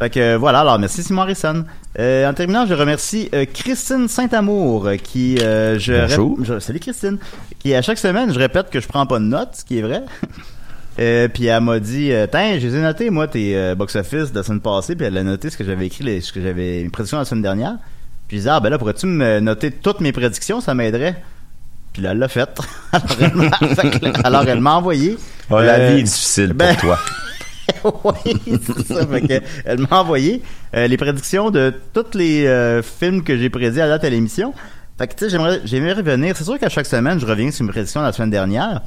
Fait 0.00 0.08
que 0.10 0.34
voilà, 0.36 0.60
alors 0.60 0.78
merci 0.78 1.02
Simon 1.02 1.22
Harrison. 1.22 1.64
Euh, 1.98 2.28
en 2.28 2.32
terminant, 2.32 2.64
je 2.66 2.72
remercie 2.74 3.28
euh, 3.34 3.44
Christine 3.52 4.08
Saint-Amour 4.08 4.86
euh, 4.86 4.96
qui 4.96 5.38
euh, 5.42 5.78
je, 5.78 5.92
Bonjour. 6.16 6.38
je- 6.42 6.58
salut 6.58 6.80
Christine 6.80 7.18
qui 7.58 7.74
à 7.74 7.82
chaque 7.82 7.98
semaine 7.98 8.32
je 8.32 8.38
répète 8.38 8.70
que 8.70 8.80
je 8.80 8.88
prends 8.88 9.04
pas 9.06 9.18
de 9.18 9.24
notes, 9.24 9.50
ce 9.56 9.64
qui 9.64 9.78
est 9.78 9.82
vrai. 9.82 10.02
Puis 11.32 11.46
elle 11.46 11.60
m'a 11.62 11.78
dit 11.80 12.10
Tiens, 12.30 12.58
je 12.58 12.66
les 12.66 12.76
ai 12.76 12.80
notés 12.82 13.10
moi 13.10 13.26
tes 13.28 13.56
euh, 13.56 13.74
box-office 13.74 14.32
de 14.32 14.36
la 14.38 14.42
semaine 14.42 14.60
passée, 14.60 14.96
puis 14.96 15.06
elle 15.06 15.16
a 15.16 15.22
noté 15.22 15.48
ce 15.50 15.56
que 15.56 15.64
j'avais 15.64 15.86
écrit, 15.86 16.04
les- 16.04 16.20
ce 16.20 16.32
que 16.32 16.40
j'avais 16.42 16.82
mes 16.82 16.88
prédictions 16.90 17.18
la 17.18 17.24
semaine 17.24 17.42
dernière. 17.42 17.76
Puis 18.28 18.36
je 18.36 18.42
disais 18.42 18.50
ah 18.50 18.60
ben 18.60 18.68
là 18.70 18.78
pourrais-tu 18.78 19.06
me 19.06 19.40
noter 19.40 19.70
toutes 19.70 20.00
mes 20.00 20.12
prédictions, 20.12 20.60
ça 20.60 20.74
m'aiderait. 20.74 21.22
Puis 21.92 22.02
là 22.02 22.12
elle 22.12 22.18
l'a 22.18 22.28
fait. 22.28 22.48
alors, 24.24 24.44
elle 24.46 24.60
m'a, 24.60 24.74
envoyé. 24.74 25.16
Ah, 25.50 25.62
la 25.62 25.72
euh, 25.74 25.94
vie 25.94 26.00
est 26.00 26.04
difficile 26.04 26.52
ben- 26.52 26.74
pour 26.74 26.80
toi. 26.82 26.98
oui, 28.04 28.60
c'est 28.62 28.86
ça. 28.86 29.06
Elle 29.64 29.80
m'a 29.80 30.00
envoyé 30.00 30.42
euh, 30.74 30.86
les 30.86 30.96
prédictions 30.96 31.50
de 31.50 31.74
tous 31.92 32.16
les 32.16 32.46
euh, 32.46 32.82
films 32.82 33.22
que 33.22 33.36
j'ai 33.36 33.50
prédits 33.50 33.80
à 33.80 33.88
date 33.88 34.04
à 34.04 34.10
l'émission. 34.10 34.52
Fait 34.98 35.06
que, 35.06 35.14
tu 35.14 35.30
sais, 35.30 35.60
j'aimerais, 35.64 35.92
revenir. 35.92 36.36
C'est 36.36 36.44
sûr 36.44 36.58
qu'à 36.58 36.68
chaque 36.68 36.86
semaine, 36.86 37.18
je 37.18 37.26
reviens 37.26 37.50
sur 37.50 37.64
mes 37.64 37.72
prédictions 37.72 38.00
de 38.00 38.06
la 38.06 38.12
semaine 38.12 38.30
dernière. 38.30 38.82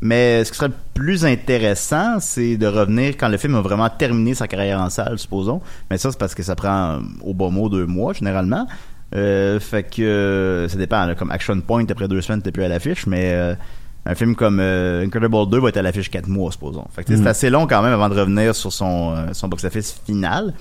Mais 0.00 0.44
ce 0.44 0.50
qui 0.50 0.58
serait 0.58 0.68
le 0.68 0.74
plus 0.92 1.24
intéressant, 1.24 2.18
c'est 2.20 2.56
de 2.56 2.66
revenir 2.66 3.16
quand 3.16 3.28
le 3.28 3.38
film 3.38 3.54
a 3.54 3.60
vraiment 3.60 3.88
terminé 3.88 4.34
sa 4.34 4.48
carrière 4.48 4.80
en 4.80 4.90
salle, 4.90 5.18
supposons. 5.18 5.62
Mais 5.90 5.96
ça, 5.96 6.10
c'est 6.10 6.18
parce 6.18 6.34
que 6.34 6.42
ça 6.42 6.56
prend, 6.56 6.96
euh, 6.96 6.98
au 7.22 7.32
bon 7.32 7.50
mot, 7.50 7.68
deux 7.68 7.86
mois, 7.86 8.12
généralement. 8.12 8.66
Fait 9.12 9.88
que 9.88 10.66
ça 10.68 10.76
dépend. 10.76 11.14
comme 11.14 11.30
Action 11.30 11.60
Point, 11.60 11.86
après 11.88 12.08
deux 12.08 12.20
semaines, 12.20 12.42
t'es 12.42 12.50
plus 12.50 12.64
à 12.64 12.68
l'affiche. 12.68 13.06
Mais 13.06 13.56
un 14.06 14.14
film 14.14 14.34
comme 14.34 14.58
euh, 14.60 15.04
Incredible 15.04 15.48
2 15.50 15.60
va 15.60 15.68
être 15.70 15.76
à 15.78 15.82
l'affiche 15.82 16.10
quatre 16.10 16.28
mois, 16.28 16.52
supposons. 16.52 16.84
Fait 16.94 17.04
que 17.04 17.08
sais, 17.12 17.18
Mm. 17.18 17.22
c'est 17.22 17.28
assez 17.28 17.50
long 17.50 17.66
quand 17.66 17.82
même 17.82 17.92
avant 17.92 18.08
de 18.08 18.14
revenir 18.18 18.54
sur 18.54 18.72
son, 18.72 19.14
euh, 19.16 19.26
son 19.32 19.48
box-office 19.48 20.00
final. 20.06 20.52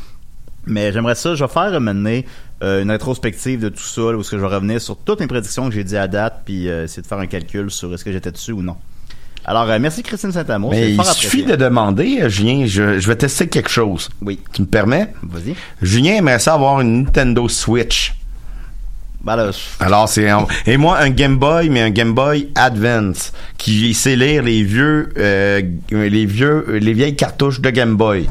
Mais 0.65 0.93
j'aimerais 0.93 1.15
ça, 1.15 1.35
je 1.35 1.43
vais 1.43 1.51
faire 1.51 1.79
maintenant 1.81 2.21
euh, 2.63 2.81
une 2.83 2.89
rétrospective 2.91 3.59
de 3.59 3.67
tout 3.69 3.83
ça, 3.83 4.01
là, 4.01 4.13
où 4.17 4.21
est-ce 4.21 4.31
que 4.31 4.37
je 4.37 4.41
vais 4.45 4.55
revenir 4.55 4.79
sur 4.79 4.95
toutes 4.95 5.19
mes 5.19 5.27
prédictions 5.27 5.67
que 5.67 5.75
j'ai 5.75 5.83
dit 5.83 5.97
à 5.97 6.07
date, 6.07 6.43
puis 6.45 6.67
essayer 6.67 7.01
de 7.01 7.07
faire 7.07 7.19
un 7.19 7.27
calcul 7.27 7.69
sur 7.69 7.93
est-ce 7.93 8.05
que 8.05 8.11
j'étais 8.13 8.31
dessus 8.31 8.53
ou 8.53 8.61
non. 8.61 8.77
Alors, 9.43 9.65
merci 9.77 10.03
Christine 10.03 10.31
Saint-Amour. 10.31 10.71
C'est 10.73 10.93
il 10.93 11.03
suffit 11.03 11.43
de 11.43 11.57
demander, 11.57 12.29
Julien, 12.29 12.65
je, 12.65 12.97
je 12.97 13.07
vais 13.09 13.17
tester 13.17 13.49
quelque 13.49 13.69
chose. 13.69 14.07
Oui. 14.21 14.39
Tu 14.53 14.61
me 14.61 14.67
permets? 14.67 15.13
Vas-y. 15.21 15.53
Julien 15.81 16.13
aimerait 16.15 16.39
ça 16.39 16.53
avoir 16.53 16.79
une 16.79 17.03
Nintendo 17.03 17.49
Switch. 17.49 18.13
Ben 19.23 19.35
là, 19.37 19.51
je- 19.51 19.83
Alors, 19.85 20.09
c'est 20.09 20.29
un- 20.29 20.45
et 20.65 20.75
moi 20.77 20.99
un 20.99 21.09
Game 21.09 21.37
Boy, 21.37 21.69
mais 21.69 21.81
un 21.81 21.91
Game 21.91 22.13
Boy 22.13 22.49
Advance 22.55 23.31
qui 23.57 23.93
sait 23.93 24.15
lire 24.17 24.43
les 24.43 24.63
vieux, 24.63 25.09
euh, 25.17 25.61
les 25.91 26.25
vieux, 26.25 26.65
les 26.81 26.93
vieilles 26.93 27.15
cartouches 27.15 27.61
de 27.61 27.69
Game 27.69 27.95
Boy. 27.95 28.27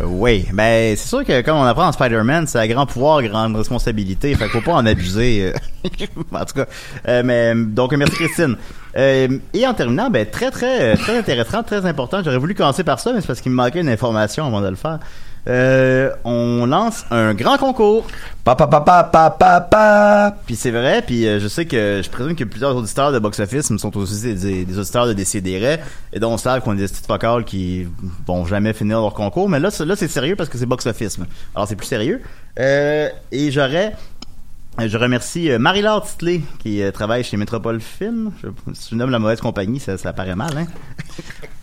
Euh, 0.00 0.04
Oui, 0.06 0.46
mais 0.54 0.96
c'est 0.96 1.08
sûr 1.08 1.24
que 1.26 1.42
comme 1.42 1.58
on 1.58 1.64
apprend 1.64 1.86
en 1.88 1.92
Spider-Man, 1.92 2.46
c'est 2.46 2.58
à 2.58 2.66
grand 2.66 2.86
pouvoir, 2.86 3.22
grande 3.22 3.54
responsabilité. 3.54 4.34
Fait 4.34 4.44
qu'il 4.44 4.52
faut 4.52 4.60
pas 4.62 4.72
en 4.76 4.86
abuser. 4.86 5.52
euh. 5.52 5.58
en 6.32 6.44
tout 6.46 6.54
cas, 6.54 6.66
Euh, 7.06 7.22
mais 7.22 7.52
donc 7.54 7.92
merci 7.92 8.14
Christine. 8.16 8.56
Euh, 8.96 9.28
et 9.52 9.66
en 9.66 9.74
terminant, 9.74 10.08
ben 10.08 10.24
très 10.24 10.50
très 10.50 10.96
très 10.96 11.18
intéressant, 11.18 11.62
très 11.62 11.84
important. 11.84 12.22
J'aurais 12.24 12.38
voulu 12.38 12.54
commencer 12.54 12.82
par 12.82 12.98
ça, 12.98 13.12
mais 13.12 13.20
c'est 13.20 13.26
parce 13.26 13.42
qu'il 13.42 13.52
me 13.52 13.56
manquait 13.56 13.80
une 13.80 13.90
information 13.90 14.46
avant 14.46 14.62
de 14.62 14.68
le 14.68 14.76
faire. 14.76 15.00
Euh, 15.48 16.10
on 16.24 16.66
lance 16.66 17.04
un 17.10 17.32
grand 17.34 17.56
concours. 17.56 18.06
Pa 18.44 18.54
pa 18.54 18.66
pa 18.66 18.80
pa 18.80 19.04
pa 19.04 19.30
pa 19.30 19.60
pa. 19.60 20.34
Puis 20.46 20.56
c'est 20.56 20.70
vrai, 20.70 21.02
puis 21.02 21.26
euh, 21.26 21.40
je 21.40 21.48
sais 21.48 21.64
que 21.64 22.00
je 22.04 22.10
présume 22.10 22.34
que 22.36 22.44
plusieurs 22.44 22.74
auditeurs 22.76 23.10
de 23.12 23.18
Box 23.18 23.40
Office 23.40 23.70
me 23.70 23.78
sont 23.78 23.96
aussi 23.96 24.20
des, 24.22 24.34
des, 24.34 24.64
des 24.64 24.78
auditeurs 24.78 25.06
de 25.06 25.12
Décideret 25.14 25.80
et 26.12 26.20
dont 26.20 26.32
on 26.32 26.36
sait 26.38 26.50
qu'on 26.62 26.72
a 26.72 26.74
des 26.76 26.86
petites 26.88 27.06
focales 27.06 27.44
qui 27.44 27.86
vont 28.26 28.44
jamais 28.46 28.72
finir 28.72 29.00
leur 29.00 29.14
concours. 29.14 29.48
Mais 29.48 29.60
là, 29.60 29.70
c'est- 29.70 29.84
là 29.84 29.96
c'est 29.96 30.08
sérieux 30.08 30.36
parce 30.36 30.48
que 30.50 30.58
c'est 30.58 30.66
Box 30.66 30.86
Office. 30.86 31.18
Alors 31.54 31.66
c'est 31.68 31.76
plus 31.76 31.86
sérieux. 31.86 32.20
Euh, 32.58 33.08
et 33.32 33.50
j'aurais 33.50 33.92
je 34.78 34.96
remercie 34.96 35.50
euh, 35.50 35.58
Marie-Laure 35.58 36.06
Titley 36.06 36.40
qui 36.60 36.82
euh, 36.82 36.90
travaille 36.90 37.24
chez 37.24 37.36
Métropole 37.36 37.80
Film. 37.80 38.32
Je, 38.42 38.48
si 38.72 38.90
je 38.90 38.94
nomme 38.94 39.10
la 39.10 39.18
mauvaise 39.18 39.40
compagnie, 39.40 39.80
ça, 39.80 39.98
ça 39.98 40.12
paraît 40.12 40.36
mal, 40.36 40.56
hein? 40.56 40.66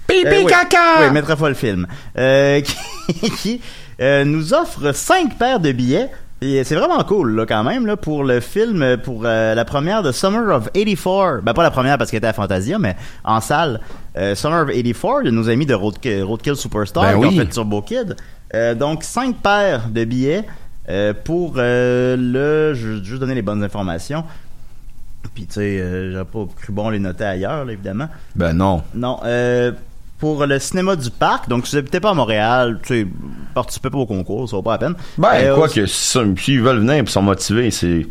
Pipi 0.07 0.25
Euh, 0.25 0.43
oui. 0.43 0.45
caca. 0.45 1.05
Oui, 1.07 1.11
Métropole 1.11 1.55
Film. 1.55 1.87
Euh, 2.17 2.61
qui 3.07 3.29
qui, 3.31 3.61
euh, 4.01 4.23
nous 4.23 4.53
offre 4.53 4.91
cinq 4.93 5.37
paires 5.37 5.59
de 5.59 5.71
billets. 5.71 6.09
Et 6.39 6.63
c'est 6.63 6.75
vraiment 6.75 7.03
cool, 7.03 7.35
là, 7.35 7.47
quand 7.47 7.63
même, 7.63 7.87
là, 7.87 7.97
pour 7.97 8.23
le 8.23 8.39
film, 8.41 8.83
euh, 8.83 8.95
pour 8.95 9.23
euh, 9.25 9.55
la 9.55 9.65
première 9.65 10.03
de 10.03 10.11
Summer 10.11 10.55
of 10.55 10.71
84. 10.71 11.41
Ben, 11.41 11.53
pas 11.55 11.63
la 11.63 11.71
première 11.71 11.97
parce 11.97 12.11
qu'elle 12.11 12.19
était 12.19 12.27
à 12.27 12.33
Fantasia, 12.33 12.77
mais 12.77 12.95
en 13.23 13.41
salle. 13.41 13.79
Euh, 14.15 14.35
Summer 14.35 14.61
of 14.61 14.67
84, 14.69 15.23
de 15.23 15.31
nos 15.31 15.49
amis 15.49 15.65
de 15.65 15.73
Roadkill, 15.73 16.21
Roadkill 16.21 16.55
Superstar, 16.55 17.05
Ben 17.05 17.19
qui 17.19 17.25
ont 17.25 17.31
fait 17.31 17.49
Turbo 17.49 17.81
Kid. 17.81 18.15
Euh, 18.53 18.75
donc, 18.75 19.03
cinq 19.03 19.37
paires 19.37 19.89
de 19.89 20.05
billets 20.05 20.45
euh, 20.89 21.13
pour 21.23 21.55
euh, 21.57 22.15
le... 22.17 22.73
Je 22.73 22.87
vais 22.89 23.03
juste 23.03 23.19
donner 23.19 23.35
les 23.35 23.41
bonnes 23.41 23.63
informations. 23.63 24.23
Puis, 25.33 25.45
tu 25.45 25.53
sais, 25.55 25.79
euh, 25.81 26.11
j'aurais 26.13 26.25
pas 26.25 26.45
cru 26.61 26.71
bon 26.73 26.89
les 26.89 26.99
noter 26.99 27.23
ailleurs, 27.25 27.65
là, 27.65 27.73
évidemment. 27.73 28.07
Ben 28.35 28.53
non. 28.53 28.81
Non, 28.95 29.19
euh, 29.25 29.71
pour 30.19 30.45
le 30.45 30.57
cinéma 30.57 30.95
du 30.95 31.11
parc, 31.11 31.47
donc 31.49 31.67
si 31.67 31.75
vous 31.75 31.77
n'habitez 31.79 31.99
pas 31.99 32.11
à 32.11 32.13
Montréal, 32.13 32.79
tu 32.81 33.01
sais, 33.03 33.07
participez 33.53 33.89
pas 33.89 33.97
au 33.99 34.05
concours, 34.05 34.49
ça 34.49 34.55
vaut 34.55 34.61
pas 34.63 34.71
la 34.73 34.77
peine. 34.79 34.95
Ben 35.17 35.53
quoi 35.53 35.67
que 35.69 35.85
si- 35.85 36.17
s'ils 36.37 36.61
veulent 36.61 36.79
venir 36.79 36.95
et 36.95 37.05
sont 37.05 37.21
motivés, 37.21 37.69
c'est 37.71 38.07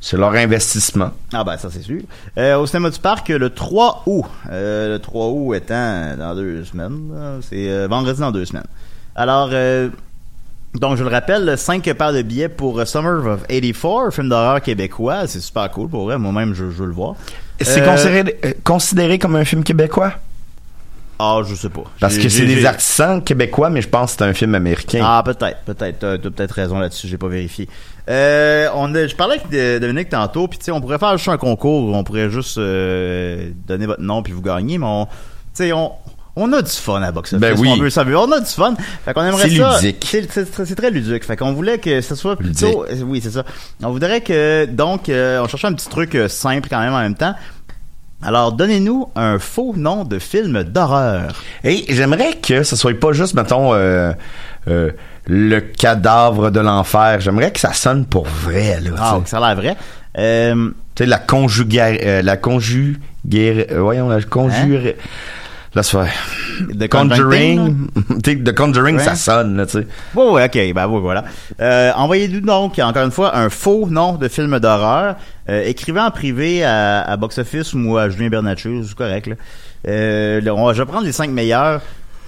c'est 0.00 0.16
leur 0.16 0.32
investissement. 0.34 1.10
Ah 1.32 1.42
ben 1.44 1.56
ça 1.56 1.68
c'est 1.70 1.82
sûr. 1.82 2.00
Euh, 2.38 2.56
au 2.58 2.66
cinéma 2.66 2.90
du 2.90 2.98
parc, 2.98 3.28
le 3.28 3.50
3 3.50 4.02
août. 4.06 4.24
Euh, 4.50 4.94
le 4.94 4.98
3 4.98 5.28
août 5.28 5.54
étant 5.54 6.16
dans 6.18 6.34
deux 6.34 6.64
semaines. 6.64 7.12
C'est 7.42 7.70
euh, 7.70 7.86
vendredi 7.88 8.20
dans 8.20 8.30
deux 8.32 8.44
semaines. 8.44 8.66
Alors, 9.14 9.48
euh, 9.52 9.88
donc 10.80 10.96
je 10.96 11.02
le 11.04 11.10
rappelle, 11.10 11.56
5 11.56 11.82
paires 11.94 12.12
de 12.12 12.22
billets 12.22 12.48
pour 12.48 12.78
euh, 12.80 12.84
Summer 12.84 13.26
of 13.26 13.46
84, 13.48 14.10
film 14.12 14.28
d'horreur 14.28 14.60
québécois. 14.60 15.26
C'est 15.26 15.40
super 15.40 15.70
cool 15.70 15.88
pour 15.88 16.04
vrai. 16.04 16.18
Moi-même, 16.18 16.54
je, 16.54 16.64
je 16.66 16.82
veux 16.82 16.86
le 16.86 16.92
voir. 16.92 17.14
C'est 17.60 17.82
Euh, 17.82 17.86
considéré, 17.86 18.38
euh, 18.44 18.52
considéré 18.64 19.18
comme 19.18 19.36
un 19.36 19.44
film 19.44 19.64
québécois? 19.64 20.12
Ah, 21.18 21.40
je 21.48 21.54
sais 21.54 21.70
pas. 21.70 21.84
Parce 21.98 22.18
que 22.18 22.28
c'est 22.28 22.44
des 22.44 22.66
artisans 22.66 23.22
québécois, 23.22 23.70
mais 23.70 23.80
je 23.80 23.88
pense 23.88 24.12
que 24.12 24.18
c'est 24.18 24.28
un 24.30 24.34
film 24.34 24.54
américain. 24.54 25.00
Ah, 25.02 25.22
peut-être, 25.24 25.60
peut-être. 25.64 25.98
T'as 25.98 26.18
t'as 26.18 26.30
peut-être 26.30 26.52
raison 26.52 26.78
là-dessus, 26.78 27.08
j'ai 27.08 27.16
pas 27.16 27.28
vérifié. 27.28 27.68
Euh, 28.10 28.68
on 28.74 28.94
a, 28.94 29.06
je 29.06 29.16
parlais 29.16 29.36
avec 29.40 29.80
Dominique 29.80 30.10
tantôt, 30.10 30.46
puis 30.46 30.58
tu 30.58 30.66
sais, 30.66 30.72
on 30.72 30.80
pourrait 30.82 30.98
faire 30.98 31.16
juste 31.16 31.30
un 31.30 31.38
concours, 31.38 31.94
on 31.94 32.04
pourrait 32.04 32.28
juste 32.28 32.58
euh, 32.58 33.48
donner 33.66 33.86
votre 33.86 34.02
nom 34.02 34.22
puis 34.22 34.34
vous 34.34 34.42
gagnez, 34.42 34.76
mais 34.76 34.86
on, 34.86 35.06
tu 35.06 35.10
sais, 35.54 35.72
on, 35.72 35.92
on 36.36 36.52
a 36.52 36.62
du 36.62 36.70
fun 36.70 37.00
à 37.02 37.10
Box 37.12 37.32
Office. 37.32 37.40
Ben 37.40 37.56
oui. 37.58 37.68
On 37.72 37.76
veut 37.78 37.90
ça, 37.90 38.04
on 38.06 38.32
a 38.32 38.40
du 38.40 38.46
fun. 38.46 38.74
Fait 39.04 39.12
qu'on 39.14 39.24
aimerait 39.24 39.48
C'est 39.48 39.56
ça. 39.56 39.76
ludique. 39.80 40.06
C'est 40.10 40.30
c'est- 40.32 40.64
c'est- 40.64 40.74
très 40.74 40.90
ludique. 40.90 41.24
Fait 41.24 41.36
qu'on 41.36 41.52
voulait 41.54 41.78
que 41.78 42.00
ce 42.00 42.14
soit 42.14 42.36
plutôt, 42.36 42.84
Ludique. 42.84 43.02
euh, 43.02 43.06
oui, 43.06 43.20
c'est 43.22 43.30
ça. 43.30 43.44
On 43.82 43.90
voudrait 43.90 44.20
que, 44.20 44.66
donc, 44.66 45.08
euh, 45.08 45.40
on 45.42 45.48
cherchait 45.48 45.66
un 45.68 45.72
petit 45.72 45.88
truc 45.88 46.14
euh, 46.14 46.28
simple 46.28 46.68
quand 46.68 46.78
même 46.80 46.92
en 46.92 46.98
même 47.00 47.14
temps. 47.16 47.34
Alors, 48.22 48.52
donnez-nous 48.52 49.08
un 49.14 49.38
faux 49.38 49.74
nom 49.76 50.04
de 50.04 50.18
film 50.18 50.62
d'horreur. 50.64 51.34
Et 51.64 51.84
j'aimerais 51.88 52.34
que 52.42 52.62
ce 52.62 52.74
soit 52.76 52.98
pas 52.98 53.12
juste, 53.12 53.34
mettons, 53.34 53.74
euh, 53.74 54.12
euh, 54.68 54.90
le 55.26 55.60
cadavre 55.60 56.50
de 56.50 56.60
l'enfer. 56.60 57.20
J'aimerais 57.20 57.52
que 57.52 57.60
ça 57.60 57.72
sonne 57.72 58.06
pour 58.06 58.24
vrai, 58.26 58.80
là. 58.80 58.90
Ah, 58.98 59.14
tu 59.18 59.24
que 59.24 59.28
ça 59.28 59.38
a 59.38 59.54
l'air 59.54 59.56
vrai. 59.56 59.76
Euh, 60.18 60.70
sais, 60.96 61.04
la 61.06 61.18
conjuga, 61.18 61.88
euh, 61.88 62.22
la 62.22 62.36
conjuguer, 62.38 63.66
voyons, 63.76 64.08
la 64.08 64.22
conjure, 64.22 64.94
Laisse 65.76 65.90
faire. 65.92 66.12
The 66.78 66.88
Conjuring. 66.88 67.88
The 68.22 68.52
Conjuring, 68.54 68.96
Ouais. 68.96 69.02
ça 69.04 69.14
sonne, 69.14 69.56
là, 69.58 69.66
tu 69.66 69.72
sais. 69.80 69.86
Ouais, 70.14 70.30
ouais, 70.30 70.44
ok, 70.46 70.74
ben 70.74 70.86
voilà. 70.86 71.24
Euh, 71.60 71.92
Envoyez-nous 71.94 72.40
donc, 72.40 72.78
encore 72.78 73.04
une 73.04 73.10
fois, 73.10 73.36
un 73.36 73.50
faux 73.50 73.86
nom 73.88 74.14
de 74.14 74.26
film 74.28 74.58
d'horreur. 74.58 75.16
Euh, 75.50 75.62
écrivez 75.66 76.00
en 76.00 76.10
privé 76.10 76.64
à, 76.64 77.02
à 77.02 77.16
Box 77.18 77.38
Office 77.38 77.74
ou 77.74 77.96
à 77.98 78.08
Julien 78.08 78.28
Bernatchez, 78.30 78.80
c'est 78.84 78.94
correct, 78.96 79.26
là. 79.28 79.34
Euh, 79.86 80.40
là, 80.40 80.54
on 80.54 80.66
va- 80.66 80.72
je 80.72 80.82
vais 80.82 80.86
prendre 80.88 81.04
les 81.04 81.12
cinq 81.12 81.30
meilleurs. 81.30 81.80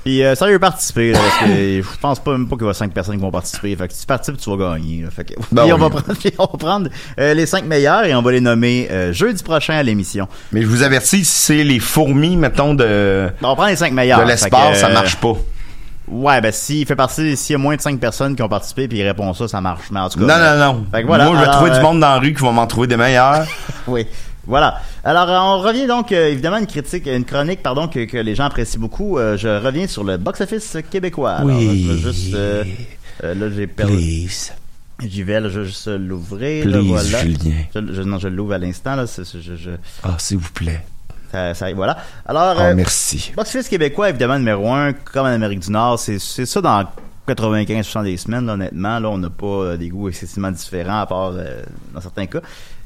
Puis, 0.05 0.23
euh, 0.23 0.35
sérieux, 0.35 0.59
participer, 0.59 1.12
là, 1.12 1.19
parce 1.19 1.50
que 1.50 1.83
je 1.83 1.99
pense 2.00 2.19
pas 2.21 2.33
même 2.33 2.49
pas 2.49 2.57
qu'il 2.57 2.67
y 2.67 2.71
a 2.71 2.75
cinq 2.75 2.93
personnes 2.93 3.17
qui 3.17 3.23
vont 3.23 3.31
participer. 3.31 3.75
Fait 3.76 3.88
que 3.88 3.95
si 3.95 4.00
tu 4.00 4.07
participes, 4.07 4.38
tu 4.38 4.50
vas 4.50 4.75
gagner, 4.75 5.02
là. 5.02 5.11
Fait 5.11 5.25
que, 5.25 5.35
Ben 5.52 5.64
on, 5.64 5.76
va 5.76 5.90
prendre, 5.90 6.19
puis 6.19 6.33
on 6.38 6.45
va 6.45 6.59
prendre 6.59 6.90
euh, 7.19 7.35
les 7.35 7.47
cinq 7.47 7.64
meilleurs 7.64 8.05
et 8.05 8.14
on 8.14 8.23
va 8.23 8.33
les 8.33 8.40
nommer 8.40 8.88
euh, 8.90 9.12
jeudi 9.12 9.43
prochain 9.43 9.75
à 9.75 9.83
l'émission. 9.83 10.28
Mais 10.52 10.62
je 10.62 10.67
vous 10.67 10.83
avertis, 10.83 11.25
si 11.25 11.38
c'est 11.38 11.64
les 11.64 11.81
fourmis, 11.81 12.37
mettons, 12.37 12.75
de, 12.75 13.28
On 13.43 13.55
prend 13.55 13.67
les 13.67 13.76
cinq 13.76 13.93
meilleurs. 13.93 14.21
de 14.21 14.26
l'espace, 14.26 14.73
que, 14.73 14.78
ça 14.78 14.88
euh, 14.88 14.95
marche 14.95 15.17
pas. 15.17 15.37
Ouais, 16.11 16.40
ben 16.40 16.52
s'il 16.52 16.87
fait 16.87 16.97
partie, 16.97 17.37
s'il 17.37 17.52
y 17.52 17.55
a 17.55 17.59
moins 17.59 17.76
de 17.76 17.81
5 17.81 18.00
personnes 18.00 18.35
qui 18.35 18.43
ont 18.43 18.49
participé 18.49 18.88
puis 18.88 18.99
il 18.99 19.02
répond 19.07 19.33
ça, 19.35 19.47
ça 19.47 19.61
marche. 19.61 19.85
Mais 19.90 20.00
en 20.00 20.09
tout 20.09 20.19
cas. 20.21 20.25
Non, 20.25 20.38
non, 20.38 20.73
non. 20.73 20.87
Fait 20.90 21.02
que 21.02 21.07
voilà, 21.07 21.25
Moi, 21.25 21.35
je 21.35 21.38
vais 21.38 21.45
alors, 21.45 21.57
trouver 21.57 21.71
euh, 21.71 21.75
du 21.76 21.81
monde 21.83 22.00
dans 22.00 22.09
la 22.09 22.19
rue 22.19 22.33
qui 22.33 22.43
va 22.43 22.50
m'en 22.50 22.67
trouver 22.67 22.87
des 22.87 22.97
meilleurs. 22.97 23.45
Oui. 23.87 24.07
Voilà. 24.49 24.81
Alors, 25.05 25.28
euh, 25.28 25.38
on 25.38 25.61
revient 25.62 25.87
donc, 25.87 26.11
euh, 26.11 26.28
évidemment, 26.31 26.57
une 26.57 26.67
critique, 26.67 27.07
une 27.07 27.25
chronique, 27.25 27.62
pardon, 27.62 27.87
que, 27.87 28.05
que 28.07 28.17
les 28.17 28.35
gens 28.35 28.45
apprécient 28.45 28.81
beaucoup. 28.81 29.19
Euh, 29.19 29.37
je 29.37 29.47
reviens 29.49 29.87
sur 29.87 30.02
le 30.05 30.17
box-office 30.17 30.78
québécois. 30.90 31.33
Alors, 31.33 31.57
Oui. 31.59 31.85
je 31.87 31.93
vais 31.93 32.12
juste, 32.12 32.35
euh, 32.35 32.64
euh, 33.25 33.35
là, 33.35 33.47
j'ai 33.55 33.67
perdu. 33.67 34.28
J'y 35.00 35.23
vais, 35.23 35.38
là, 35.40 35.49
je 35.49 35.61
vais 35.61 35.67
juste 35.67 35.87
l'ouvrir. 35.88 36.67
là, 36.67 36.78
Please, 36.78 36.87
voilà. 36.88 37.19
Julien. 37.23 37.55
Je, 37.75 37.93
je- 37.93 38.02
non, 38.02 38.19
je 38.19 38.26
l'ouvre 38.28 38.55
à 38.55 38.59
l'instant, 38.59 38.97
là. 38.97 39.07
c'est- 39.07 39.25
c'est- 39.25 39.40
je, 39.40 39.55
je, 39.55 39.71
Ah, 40.02 40.17
s'il 40.19 40.38
vous 40.38 40.50
plaît. 40.50 40.81
ça, 41.31 41.55
ça- 41.55 41.73
voilà. 41.75 41.99
Alors, 42.26 42.59
euh, 42.61 42.75
merci. 42.75 43.31
Box-office 43.37 43.69
québécois, 43.69 44.09
évidemment, 44.09 44.38
numéro 44.38 44.73
un, 44.73 44.93
comme 44.95 45.26
en 45.26 45.31
Amérique 45.31 45.61
du 45.61 45.71
Nord, 45.71 45.99
c'est 46.00 46.19
c'est 46.19 46.47
ça 46.47 46.61
dans 46.61 46.85
95% 47.28 48.02
des 48.02 48.17
semaines, 48.17 48.47
là, 48.47 48.55
honnêtement. 48.55 48.99
Là, 48.99 49.09
on 49.11 49.19
n'a 49.19 49.31
pas 49.31 49.47
euh, 49.47 49.76
des 49.76 49.88
goûts 49.90 50.09
excessivement 50.09 50.50
différents, 50.50 51.00
à 51.00 51.07
part 51.07 51.33
euh, 51.35 51.62
dans 51.95 52.00
certains 52.00 52.26
cas. 52.26 52.40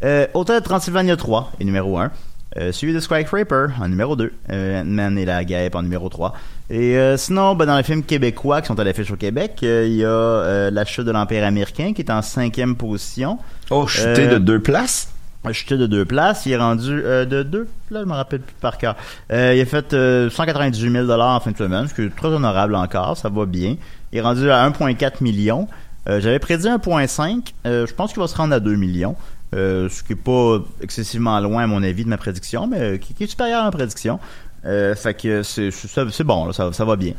Euh, 0.05 0.27
Hôtel 0.35 0.63
Transylvania 0.63 1.17
3 1.17 1.53
est 1.61 1.65
numéro 1.65 1.99
1. 1.99 2.11
Euh, 2.59 2.71
suivi 2.71 2.93
de 2.93 3.01
Skyscraper 3.01 3.69
en 3.81 3.89
numéro 3.89 4.15
2. 4.15 4.33
Euh, 4.51 4.83
Ant-Man 4.83 5.17
et 5.17 5.25
la 5.25 5.45
guêpe 5.45 5.75
en 5.75 5.83
numéro 5.83 6.09
3. 6.09 6.35
Et 6.69 6.99
euh, 6.99 7.17
sinon, 7.17 7.55
ben, 7.55 7.67
dans 7.67 7.77
les 7.77 7.83
films 7.83 8.03
québécois 8.03 8.61
qui 8.61 8.67
sont 8.67 8.79
à 8.79 8.85
l'affiche 8.85 9.11
au 9.11 9.17
Québec, 9.17 9.61
euh, 9.63 9.87
il 9.87 9.95
y 9.95 10.05
a 10.05 10.71
La 10.71 10.85
chute 10.85 11.07
de 11.07 11.13
l'Empire 11.13 11.45
américain 11.45 11.93
qui 11.95 12.03
est 12.03 12.11
en 12.11 12.21
cinquième 12.21 12.77
position. 12.77 13.39
Oh, 13.71 13.87
chuté 13.87 14.27
de 14.27 14.39
deux 14.39 14.61
places? 14.61 15.09
chuté 15.51 15.77
de 15.77 15.87
deux 15.87 16.05
places. 16.05 16.47
Il 16.47 16.53
est 16.53 16.57
rendu 16.57 17.03
de 17.03 17.43
deux. 17.43 17.67
Là, 17.91 18.01
je 18.03 18.07
me 18.07 18.13
rappelle 18.13 18.41
plus 18.41 18.55
par 18.61 18.79
cœur. 18.79 18.97
Il 19.31 19.61
a 19.61 19.65
fait 19.65 19.93
euh, 19.93 20.31
198 20.31 20.93
000 20.93 21.11
en 21.11 21.41
fin 21.41 21.51
de 21.51 21.57
semaine, 21.57 21.89
ce 21.89 21.95
qui 21.95 22.03
est 22.03 22.15
très 22.15 22.29
honorable 22.29 22.75
encore. 22.77 23.17
Ça 23.17 23.29
va 23.29 23.47
bien. 23.47 23.77
Il 24.13 24.19
est 24.19 24.23
rendu 24.23 24.51
à 24.51 24.69
1,4 24.69 25.23
million. 25.23 25.69
J'avais 26.07 26.39
prédit 26.39 26.67
1,5. 26.69 27.53
Euh, 27.67 27.87
je 27.87 27.95
pense 27.95 28.13
qu'il 28.13 28.21
va 28.21 28.29
se 28.29 28.37
rendre 28.37 28.55
à 28.55 28.61
2 28.61 28.75
millions. 28.77 29.17
Euh, 29.55 29.89
ce 29.91 30.03
qui 30.03 30.15
est 30.15 30.17
pas 30.17 30.59
excessivement 30.81 31.39
loin, 31.41 31.65
à 31.65 31.67
mon 31.67 31.83
avis, 31.83 32.05
de 32.05 32.09
ma 32.09 32.17
prédiction, 32.17 32.67
mais 32.67 32.81
euh, 32.81 32.97
qui, 32.97 33.13
qui 33.13 33.25
est 33.25 33.27
supérieur 33.27 33.61
à 33.61 33.65
ma 33.65 33.71
prédiction. 33.71 34.19
Euh, 34.65 34.95
fait 34.95 35.15
que 35.15 35.43
c'est 35.43 35.71
c'est- 35.71 36.25
bon, 36.25 36.47
là, 36.47 36.53
ça, 36.53 36.73
ça 36.73 36.85
va 36.85 36.97
bien. 36.97 37.13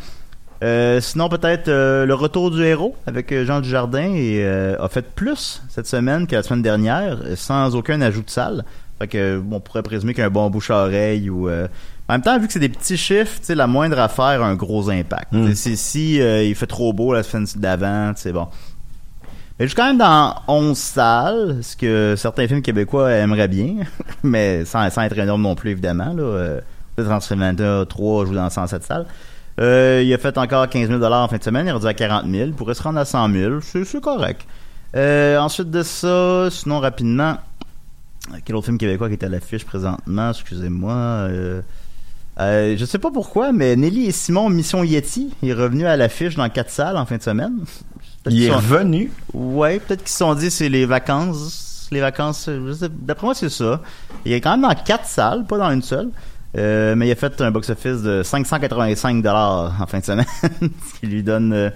Sinon, 1.02 1.28
peut-être 1.28 1.68
le 1.70 2.14
retour 2.14 2.50
du 2.50 2.64
héros 2.64 2.96
avec 3.06 3.34
Jean 3.44 3.60
Dujardin 3.60 4.14
et, 4.16 4.46
a 4.46 4.88
fait 4.88 5.06
plus 5.14 5.62
cette 5.68 5.88
semaine 5.88 6.26
que 6.26 6.36
la 6.38 6.44
semaine 6.44 6.62
dernière, 6.62 7.18
sans 7.36 7.76
aucun 7.76 8.00
ajout 8.00 8.22
de 8.24 8.30
salle. 8.30 8.64
Fait 9.00 9.08
que 9.08 9.42
on 9.52 9.60
pourrait 9.60 9.84
présumer 9.84 10.14
qu'un 10.14 10.30
bon 10.30 10.50
bouche-à-oreille 10.50 11.30
ou... 11.30 11.50
euh, 11.50 11.68
En 12.08 12.14
même 12.14 12.22
temps, 12.22 12.40
vu 12.40 12.48
que 12.48 12.54
c'est 12.54 12.60
des 12.60 12.70
petits 12.70 12.96
chiffres, 12.96 13.42
la 13.50 13.68
moindre 13.68 14.00
affaire 14.00 14.42
a 14.42 14.46
un 14.48 14.56
gros 14.56 14.90
impact. 14.90 15.34
Mm. 15.34 15.54
Si, 15.54 15.76
si 15.76 16.22
euh, 16.22 16.44
il 16.44 16.56
fait 16.56 16.68
trop 16.68 16.94
beau 16.94 17.14
la 17.14 17.24
semaine 17.24 17.46
d'avant, 17.58 18.14
c'est 18.16 18.32
bon. 18.32 18.48
Mais 19.60 19.66
je 19.66 19.70
suis 19.70 19.76
quand 19.76 19.88
même 19.88 19.98
dans 19.98 20.36
11 20.48 20.78
salles, 20.78 21.60
ce 21.62 21.78
que 21.78 22.16
certains 22.18 22.48
films 22.48 22.62
québécois 22.62 23.12
aimeraient 23.12 23.48
bien, 23.48 23.76
mais 24.24 24.66
sans, 24.66 24.90
sans 24.90 25.04
être 25.04 25.18
énorme 25.18 25.42
non 25.42 25.56
plus, 25.56 25.72
évidemment. 25.72 26.14
Là. 26.14 26.60
Transylvania 26.98 27.86
3 27.88 28.26
joue 28.26 28.36
dans 28.36 28.50
107 28.50 28.84
salles. 28.84 29.06
Euh, 29.60 30.02
il 30.04 30.12
a 30.14 30.18
fait 30.18 30.38
encore 30.38 30.68
15 30.68 30.90
000 30.90 31.04
en 31.04 31.28
fin 31.28 31.38
de 31.38 31.44
semaine, 31.44 31.68
il 31.68 31.70
est 31.70 31.74
rendu 31.74 31.86
à 31.86 31.94
40 31.94 32.26
000, 32.26 32.46
il 32.48 32.54
pourrait 32.54 32.74
se 32.74 32.82
rendre 32.82 33.00
à 33.00 33.06
100 33.06 33.32
000, 33.32 33.60
c'est 33.62 34.02
correct. 34.02 34.42
Euh, 34.96 35.38
ensuite 35.40 35.70
de 35.70 35.84
ça, 35.84 36.50
sinon 36.50 36.80
rapidement, 36.80 37.38
quel 38.46 38.56
autre 38.56 38.66
film 38.66 38.78
québécois 38.78 39.10
qui 39.10 39.16
est 39.16 39.24
à 39.24 39.30
l'affiche 39.30 39.66
présentement, 39.66 40.30
excusez-moi. 40.30 40.94
Euh, 40.94 41.62
euh, 42.40 42.76
je 42.78 42.86
sais 42.86 42.98
pas 42.98 43.12
pourquoi, 43.12 43.52
mais 43.52 43.76
Nelly 43.76 44.08
et 44.08 44.12
Simon 44.12 44.50
Mission 44.50 44.84
Yeti 44.84 45.34
est 45.44 45.54
revenu 45.54 45.86
à 45.86 45.96
l'affiche 45.98 46.36
dans 46.36 46.50
quatre 46.50 46.72
salles 46.72 46.98
en 46.98 47.06
fin 47.06 47.18
de 47.18 47.22
semaine. 47.22 47.60
Il 48.30 48.44
est 48.44 48.50
sont- 48.50 48.56
revenu. 48.58 49.12
Ouais, 49.34 49.80
peut-être 49.80 50.02
qu'ils 50.04 50.12
se 50.12 50.18
sont 50.18 50.34
dit 50.36 50.50
c'est 50.52 50.70
les 50.70 50.86
vacances. 50.86 51.88
Les 51.92 52.00
vacances, 52.00 52.50
d'après 52.90 53.28
moi, 53.28 53.36
c'est 53.36 53.50
ça. 53.50 53.82
Il 54.26 54.32
est 54.34 54.42
quand 54.42 54.52
même 54.58 54.62
dans 54.62 54.74
quatre 54.84 55.06
salles, 55.06 55.46
pas 55.46 55.58
dans 55.58 55.70
une 55.72 55.82
seule. 55.84 56.10
Euh, 56.58 56.96
mais 56.96 57.08
il 57.08 57.12
a 57.12 57.16
fait 57.16 57.42
un 57.42 57.52
box-office 57.52 58.02
de 58.04 58.22
585 58.24 59.26
en 59.26 59.88
fin 59.88 60.00
de 60.00 60.04
semaine, 60.06 60.26
ce 60.62 61.00
qui 61.00 61.08
lui 61.08 61.24
donne, 61.24 61.52
euh, 61.52 61.70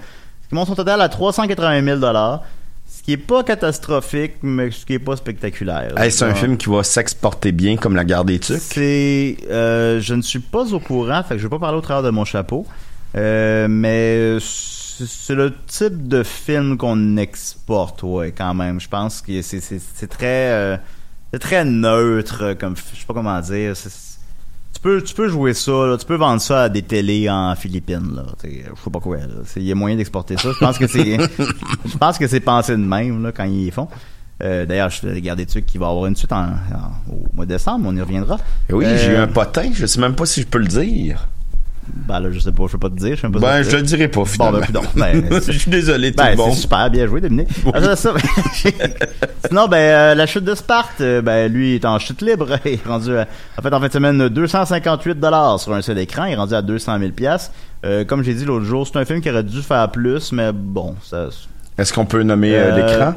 ce 0.43 0.49
qui 0.49 0.55
monte 0.55 0.67
son 0.67 0.75
total 0.75 1.01
à 1.01 1.09
380 1.09 1.83
000 1.83 1.99
ce 1.99 3.03
qui 3.03 3.13
est 3.13 3.17
pas 3.17 3.43
catastrophique, 3.43 4.33
mais 4.43 4.69
ce 4.71 4.85
qui 4.85 4.93
est 4.93 4.99
pas 4.99 5.15
spectaculaire. 5.15 5.97
Hey, 5.97 6.11
c'est 6.11 6.25
un 6.25 6.35
film 6.35 6.57
qui 6.57 6.69
va 6.69 6.83
s'exporter 6.83 7.51
bien 7.51 7.75
comme 7.75 7.95
La 7.95 8.05
Garde 8.05 8.27
des 8.27 8.39
Tucs. 8.39 8.57
C'est, 8.59 9.37
euh, 9.49 9.99
je 9.99 10.13
ne 10.13 10.21
suis 10.21 10.39
pas 10.39 10.71
au 10.73 10.79
courant, 10.79 11.23
fait 11.23 11.35
que 11.35 11.39
je 11.39 11.43
vais 11.43 11.49
pas 11.49 11.59
parler 11.59 11.77
au 11.77 11.81
travers 11.81 12.03
de 12.03 12.09
mon 12.11 12.25
chapeau. 12.25 12.65
Mais 13.15 14.37
c'est 15.05 15.35
le 15.35 15.53
type 15.67 16.07
de 16.07 16.23
film 16.23 16.77
qu'on 16.77 17.17
exporte, 17.17 18.03
ouais, 18.03 18.31
quand 18.35 18.53
même. 18.53 18.79
Je 18.79 18.87
pense 18.89 19.21
que 19.21 19.41
c'est 19.41 19.59
c'est 19.61 19.79
c'est 19.79 20.07
très 20.07 20.51
euh, 20.51 20.77
c'est 21.31 21.39
très 21.39 21.63
neutre, 21.65 22.55
comme 22.59 22.75
je 22.75 22.81
sais 22.81 23.05
pas 23.07 23.13
comment 23.13 23.39
dire. 23.41 23.75
C'est- 23.75 24.17
tu 24.73 24.81
peux 24.81 25.01
tu 25.01 25.15
peux 25.15 25.27
jouer 25.27 25.53
ça, 25.55 25.71
là, 25.87 25.97
tu 25.97 26.05
peux 26.05 26.15
vendre 26.17 26.39
ça 26.41 26.63
à 26.63 26.69
des 26.69 26.83
télés 26.83 27.29
en 27.29 27.55
Philippines, 27.55 28.11
là. 28.15 28.25
Je 28.43 28.49
sais 28.49 28.89
pas 28.91 28.99
quoi. 28.99 29.17
Il 29.55 29.63
y 29.63 29.71
a 29.71 29.75
moyen 29.75 29.95
d'exporter 29.95 30.37
ça. 30.37 30.51
Je 30.53 30.59
pense 30.59 30.77
que 30.77 30.85
c'est 30.87 31.17
je 31.85 31.97
pense 31.97 32.17
que 32.17 32.27
c'est 32.27 32.39
pensé 32.41 32.73
de 32.73 32.77
même 32.77 33.23
là 33.23 33.31
quand 33.31 33.45
ils 33.45 33.67
y 33.67 33.71
font. 33.71 33.87
Euh, 34.43 34.67
D'ailleurs, 34.67 34.91
je 34.91 35.07
vais 35.07 35.19
garder 35.19 35.45
dessus 35.47 35.63
qu'il 35.63 35.79
va 35.79 35.87
y 35.87 35.89
avoir 35.89 36.05
une 36.05 36.15
suite 36.15 36.31
en, 36.31 36.43
en- 36.43 37.11
au 37.11 37.25
mois 37.33 37.45
de 37.45 37.53
décembre, 37.53 37.85
on 37.87 37.95
y 37.95 38.01
reviendra. 38.01 38.37
Et 38.69 38.73
oui, 38.73 38.85
Euh, 38.85 38.97
j'ai 38.99 39.13
eu 39.13 39.15
un 39.15 39.25
potin, 39.27 39.71
je 39.73 39.87
sais 39.87 39.99
même 39.99 40.13
pas 40.15 40.27
si 40.27 40.41
je 40.41 40.45
peux 40.47 40.59
le 40.59 40.67
dire. 40.67 41.27
Ben 42.07 42.19
là, 42.19 42.29
je 42.31 42.39
sais 42.39 42.51
pas, 42.51 42.63
je 42.67 42.73
peux 42.73 42.77
pas 42.77 42.89
te 42.89 42.95
dire, 42.95 43.15
je 43.15 43.21
sais 43.21 43.29
pas 43.29 43.39
Ben, 43.39 43.63
je 43.63 43.75
le 43.75 43.81
dirai 43.81 44.07
pas, 44.07 44.23
Bon, 44.37 44.51
ben, 44.51 44.61
ben, 44.95 45.41
je 45.47 45.51
suis 45.51 45.69
désolé, 45.71 46.11
tout 46.11 46.17
Ben, 46.17 46.31
le 46.31 46.35
monde. 46.37 46.53
c'est 46.53 46.61
super, 46.61 46.89
bien 46.89 47.05
joué, 47.07 47.19
Dominique. 47.21 47.49
Après 47.67 47.95
ça, 47.95 48.13
Sinon, 49.47 49.67
ben, 49.67 49.77
euh, 49.77 50.15
la 50.15 50.25
chute 50.25 50.43
de 50.43 50.55
Sparte, 50.55 51.01
euh, 51.01 51.21
ben, 51.21 51.51
lui, 51.51 51.75
est 51.75 51.85
en 51.85 51.99
chute 51.99 52.21
libre. 52.21 52.47
Il 52.65 52.73
est 52.73 52.85
rendu, 52.87 53.15
à- 53.15 53.27
en 53.57 53.61
fait, 53.61 53.73
en 53.73 53.79
fin 53.79 53.87
de 53.87 53.93
semaine, 53.93 54.29
258 54.29 55.19
dollars 55.19 55.59
sur 55.59 55.73
un 55.73 55.81
seul 55.81 55.97
écran. 55.99 56.25
Il 56.25 56.33
est 56.33 56.35
rendu 56.35 56.53
à 56.53 56.61
200 56.61 56.99
000 56.99 57.11
piastres. 57.11 57.51
Euh, 57.85 58.03
comme 58.05 58.23
j'ai 58.23 58.33
dit 58.33 58.45
l'autre 58.45 58.65
jour, 58.65 58.87
c'est 58.87 58.97
un 58.97 59.05
film 59.05 59.21
qui 59.21 59.29
aurait 59.29 59.43
dû 59.43 59.61
faire 59.61 59.89
plus, 59.91 60.31
mais 60.31 60.51
bon, 60.53 60.95
ça... 61.03 61.27
Est-ce 61.77 61.93
qu'on 61.93 62.05
peut 62.05 62.23
nommer 62.23 62.55
euh, 62.55 62.75
l'écran? 62.75 63.13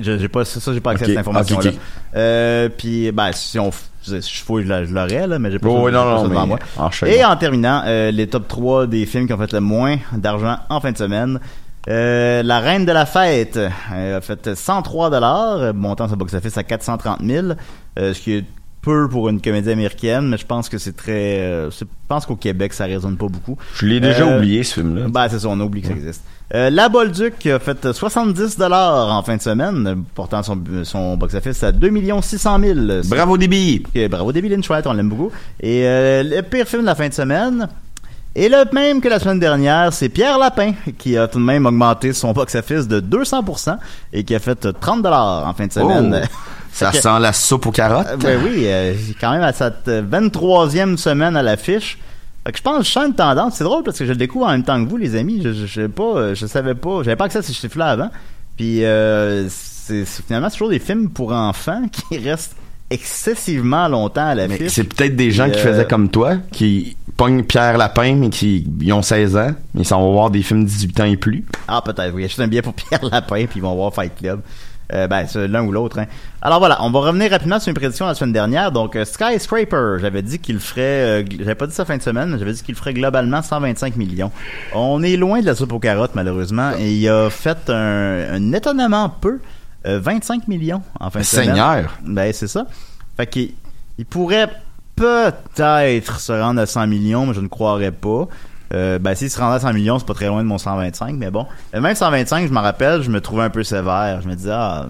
Je- 0.00 0.18
J'ai 0.18 0.28
pas, 0.28 0.44
ça, 0.44 0.72
j'ai 0.72 0.80
pas 0.80 0.92
accès 0.92 1.16
à 1.16 1.22
cette 1.44 1.52
ok. 1.66 1.74
Euh, 2.16 2.68
puis, 2.76 3.10
ben, 3.12 3.30
si 3.32 3.58
on, 3.58 3.70
si 4.02 4.20
je 4.20 4.42
fouille, 4.42 4.64
je 4.64 4.68
l'a- 4.68 4.84
je 4.84 4.94
l'aurais, 4.94 5.26
là, 5.26 5.38
mais 5.38 5.50
j'ai 5.50 5.58
pas 5.58 5.68
Oh, 5.68 5.76
ça- 5.76 5.82
oui, 5.84 5.92
non, 5.92 5.98
j'ai 6.00 6.04
pas 6.04 6.14
non, 6.14 6.22
ça 6.22 6.28
devant 6.28 6.46
moi. 6.46 6.58
enchaîne. 6.78 7.08
Et 7.10 7.24
en 7.24 7.36
terminant, 7.36 7.82
euh, 7.86 8.10
les 8.10 8.26
top 8.28 8.48
3 8.48 8.86
des 8.86 9.06
films 9.06 9.26
qui 9.26 9.32
ont 9.32 9.38
fait 9.38 9.52
le 9.52 9.60
moins 9.60 9.96
d'argent 10.12 10.56
en 10.68 10.80
fin 10.80 10.92
de 10.92 10.96
semaine. 10.98 11.38
Euh, 11.88 12.42
la 12.42 12.60
Reine 12.60 12.84
de 12.84 12.92
la 12.92 13.06
Fête 13.06 13.56
euh, 13.56 14.18
a 14.18 14.20
fait 14.20 14.54
103 14.54 15.08
dollars, 15.10 15.72
montant 15.74 16.08
son 16.08 16.16
box-office 16.16 16.58
à 16.58 16.62
430 16.62 17.20
000, 17.24 17.46
euh, 17.98 18.12
ce 18.14 18.20
qui 18.20 18.32
est 18.34 18.44
peu 18.82 19.08
pour 19.08 19.28
une 19.28 19.40
comédie 19.40 19.70
américaine, 19.70 20.28
mais 20.28 20.38
je 20.38 20.46
pense 20.46 20.68
que 20.68 20.78
c'est 20.78 20.96
très... 20.96 21.38
euh, 21.40 21.70
je 21.70 21.84
pense 22.08 22.24
qu'au 22.26 22.36
Québec, 22.36 22.72
ça 22.72 22.84
résonne 22.84 23.16
pas 23.16 23.26
beaucoup. 23.28 23.56
Je 23.76 23.86
l'ai 23.86 24.00
déjà 24.00 24.26
Euh, 24.26 24.38
oublié, 24.38 24.62
ce 24.64 24.74
film-là. 24.74 25.06
Ben, 25.08 25.28
c'est 25.28 25.38
ça, 25.40 25.48
on 25.48 25.60
oublie 25.60 25.82
que 25.82 25.88
ça 25.88 25.92
existe. 25.94 26.22
Euh, 26.54 26.68
la 26.70 26.88
Bolduc 26.88 27.46
a 27.46 27.58
fait 27.58 27.92
70 27.92 28.56
dollars 28.58 29.12
en 29.14 29.22
fin 29.22 29.36
de 29.36 29.42
semaine, 29.42 30.02
portant 30.14 30.42
son, 30.42 30.58
son 30.82 31.16
box-office 31.16 31.62
à 31.62 31.70
2 31.72 31.90
600 32.22 32.58
000. 32.60 32.78
Bravo, 33.04 33.36
Déby! 33.38 33.84
Bravo, 34.10 34.32
Debbie 34.32 34.48
Lynch 34.48 34.68
on 34.86 34.92
l'aime 34.92 35.08
beaucoup. 35.08 35.30
Et 35.60 35.86
euh, 35.86 36.22
le 36.24 36.40
pire 36.42 36.66
film 36.66 36.82
de 36.82 36.86
la 36.86 36.94
fin 36.96 37.08
de 37.08 37.14
semaine, 37.14 37.68
et 38.34 38.48
le 38.48 38.64
même 38.72 39.00
que 39.00 39.08
la 39.08 39.18
semaine 39.18 39.40
dernière, 39.40 39.92
c'est 39.92 40.08
Pierre 40.08 40.38
Lapin, 40.38 40.72
qui 40.98 41.16
a 41.16 41.28
tout 41.28 41.38
de 41.38 41.44
même 41.44 41.66
augmenté 41.66 42.12
son 42.12 42.32
box-office 42.32 42.88
de 42.88 43.00
200% 43.00 43.76
et 44.12 44.24
qui 44.24 44.34
a 44.34 44.38
fait 44.38 44.68
30 44.80 45.02
dollars 45.02 45.46
en 45.46 45.52
fin 45.54 45.66
de 45.66 45.72
semaine. 45.72 46.20
Oh, 46.22 46.26
ça 46.72 46.90
que- 46.90 46.98
sent 47.00 47.18
la 47.20 47.32
soupe 47.32 47.66
aux 47.66 47.70
carottes. 47.72 48.06
euh, 48.08 48.16
Ben 48.16 48.40
oui, 48.44 48.62
euh, 48.66 48.94
quand 49.20 49.32
même 49.32 49.42
à 49.42 49.52
cette 49.52 49.88
euh, 49.88 50.02
23e 50.02 50.96
semaine 50.96 51.36
à 51.36 51.42
l'affiche. 51.42 51.98
Fait 52.46 52.52
que 52.52 52.58
je 52.58 52.62
pense 52.62 52.78
que 52.78 52.84
je 52.84 52.90
sens 52.90 53.06
une 53.08 53.14
tendance. 53.14 53.54
C'est 53.56 53.64
drôle 53.64 53.82
parce 53.82 53.98
que 53.98 54.04
je 54.06 54.10
le 54.12 54.16
découvre 54.16 54.46
en 54.46 54.50
même 54.52 54.64
temps 54.64 54.82
que 54.82 54.88
vous, 54.88 54.96
les 54.96 55.14
amis. 55.16 55.40
Je, 55.44 55.52
je, 55.52 55.66
je 55.66 55.86
pas, 55.86 56.02
euh, 56.16 56.34
je 56.34 56.46
savais 56.46 56.74
pas, 56.74 57.02
j'avais 57.02 57.16
pas 57.16 57.26
accès 57.26 57.38
à 57.38 57.42
ces 57.42 57.52
chiffres-là 57.52 57.86
avant. 57.88 58.10
Puis 58.56 58.84
euh, 58.84 59.46
c'est 59.48 60.04
finalement 60.06 60.48
c'est 60.48 60.54
toujours 60.56 60.70
des 60.70 60.78
films 60.78 61.10
pour 61.10 61.32
enfants 61.32 61.82
qui 62.08 62.18
restent 62.18 62.56
excessivement 62.88 63.88
longtemps 63.88 64.26
à 64.28 64.34
Mais 64.34 64.48
l'affiche. 64.48 64.68
c'est 64.72 64.84
peut-être 64.84 65.16
des 65.16 65.30
gens 65.30 65.48
qui 65.50 65.58
euh, 65.58 65.62
faisaient 65.62 65.86
comme 65.86 66.08
toi, 66.08 66.36
qui 66.52 66.96
pognent 67.16 67.44
Pierre 67.44 67.76
Lapin, 67.78 68.14
mais 68.16 68.30
qui 68.30 68.66
ils 68.80 68.92
ont 68.92 69.02
16 69.02 69.36
ans, 69.36 69.52
mais 69.74 69.82
ils 69.82 69.84
s'en 69.84 70.00
vont 70.00 70.12
voir 70.12 70.30
des 70.30 70.42
films 70.42 70.64
18 70.64 71.00
ans 71.00 71.04
et 71.04 71.16
plus. 71.16 71.44
Ah, 71.68 71.82
peut-être, 71.84 72.12
oui. 72.14 72.22
Juste 72.24 72.40
un 72.40 72.48
billet 72.48 72.62
pour 72.62 72.74
Pierre 72.74 73.04
Lapin, 73.10 73.44
puis 73.46 73.56
ils 73.56 73.62
vont 73.62 73.74
voir 73.74 73.92
Fight 73.94 74.12
Club. 74.18 74.40
Euh, 74.92 75.06
ben, 75.06 75.26
c'est 75.26 75.46
l'un 75.48 75.64
ou 75.64 75.72
l'autre. 75.72 75.98
Hein. 75.98 76.06
Alors 76.42 76.58
voilà, 76.58 76.82
on 76.82 76.90
va 76.90 77.00
revenir 77.00 77.30
rapidement 77.30 77.60
sur 77.60 77.68
une 77.68 77.76
prédiction 77.76 78.06
la 78.06 78.14
semaine 78.14 78.32
dernière. 78.32 78.72
Donc, 78.72 78.96
euh, 78.96 79.04
Skyscraper, 79.04 79.98
j'avais 80.00 80.22
dit 80.22 80.38
qu'il 80.38 80.58
ferait, 80.58 81.22
euh, 81.22 81.24
j'avais 81.38 81.54
pas 81.54 81.66
dit 81.66 81.74
ça 81.74 81.84
fin 81.84 81.96
de 81.96 82.02
semaine, 82.02 82.30
mais 82.30 82.38
j'avais 82.38 82.52
dit 82.52 82.62
qu'il 82.62 82.74
ferait 82.74 82.94
globalement 82.94 83.42
125 83.42 83.96
millions. 83.96 84.32
On 84.74 85.02
est 85.02 85.16
loin 85.16 85.40
de 85.40 85.46
la 85.46 85.54
soupe 85.54 85.72
aux 85.72 85.78
carottes, 85.78 86.14
malheureusement, 86.14 86.72
et 86.78 86.92
il 86.92 87.08
a 87.08 87.30
fait 87.30 87.70
un, 87.70 88.34
un 88.34 88.52
étonnamment 88.52 89.08
peu, 89.08 89.38
euh, 89.86 90.00
25 90.00 90.48
millions 90.48 90.82
en 90.98 91.10
fin 91.10 91.20
de 91.20 91.24
semaine. 91.24 91.46
Seigneur! 91.46 91.98
Ben, 92.04 92.32
c'est 92.32 92.48
ça. 92.48 92.66
Fait 93.16 93.26
qu'il 93.26 93.52
il 93.98 94.06
pourrait 94.06 94.50
peut-être 94.96 96.20
se 96.20 96.32
rendre 96.32 96.60
à 96.60 96.66
100 96.66 96.86
millions, 96.86 97.26
mais 97.26 97.34
je 97.34 97.40
ne 97.40 97.48
croirais 97.48 97.92
pas. 97.92 98.28
Euh, 98.72 98.98
ben, 98.98 99.14
s'il 99.14 99.30
se 99.30 99.38
rendait 99.40 99.56
à 99.56 99.60
100 99.60 99.72
millions, 99.72 99.98
c'est 99.98 100.06
pas 100.06 100.14
très 100.14 100.26
loin 100.28 100.42
de 100.42 100.48
mon 100.48 100.58
125, 100.58 101.16
mais 101.16 101.30
bon. 101.30 101.46
Même 101.72 101.94
125, 101.94 102.46
je 102.48 102.52
m'en 102.52 102.62
rappelle, 102.62 103.02
je 103.02 103.10
me 103.10 103.20
trouvais 103.20 103.42
un 103.42 103.50
peu 103.50 103.62
sévère. 103.64 104.20
Je 104.22 104.28
me 104.28 104.34
disais, 104.34 104.52
ah, 104.52 104.86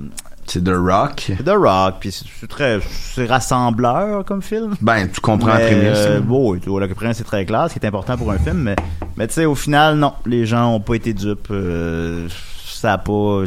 C'est 0.47 0.63
The 0.63 0.73
Rock. 0.75 1.33
c'est 1.39 1.45
The 1.45 1.55
Rock, 1.57 1.95
puis 2.01 2.13
c'est 2.13 2.47
très, 2.47 2.81
c'est 3.15 3.27
rassembleur 3.27 4.25
comme 4.25 4.43
film. 4.43 4.75
Ben, 4.81 5.09
tu 5.09 5.21
comprends 5.21 5.49
la 5.49 5.59
Mais, 5.59 5.67
prémisse. 5.67 5.99
euh, 5.99 6.21
bon, 6.21 6.55
la 6.79 6.89
prémisse 6.89 7.17
c'est 7.19 7.25
très 7.25 7.45
clair, 7.47 7.67
ce 7.69 7.75
qui 7.75 7.79
est 7.85 7.87
important 7.89 8.17
pour 8.19 8.31
un 8.33 8.39
film, 8.39 8.59
mais, 8.59 8.77
mais 9.17 9.27
tu 9.29 9.35
sais, 9.35 9.45
au 9.47 9.55
final, 9.55 9.97
non, 9.97 10.13
les 10.27 10.45
gens 10.47 10.75
ont 10.75 10.81
pas 10.81 10.95
été 10.95 11.15
dupes. 11.15 11.49
euh, 11.51 12.29
ça 12.67 12.95
a 12.95 12.99
pas. 12.99 13.45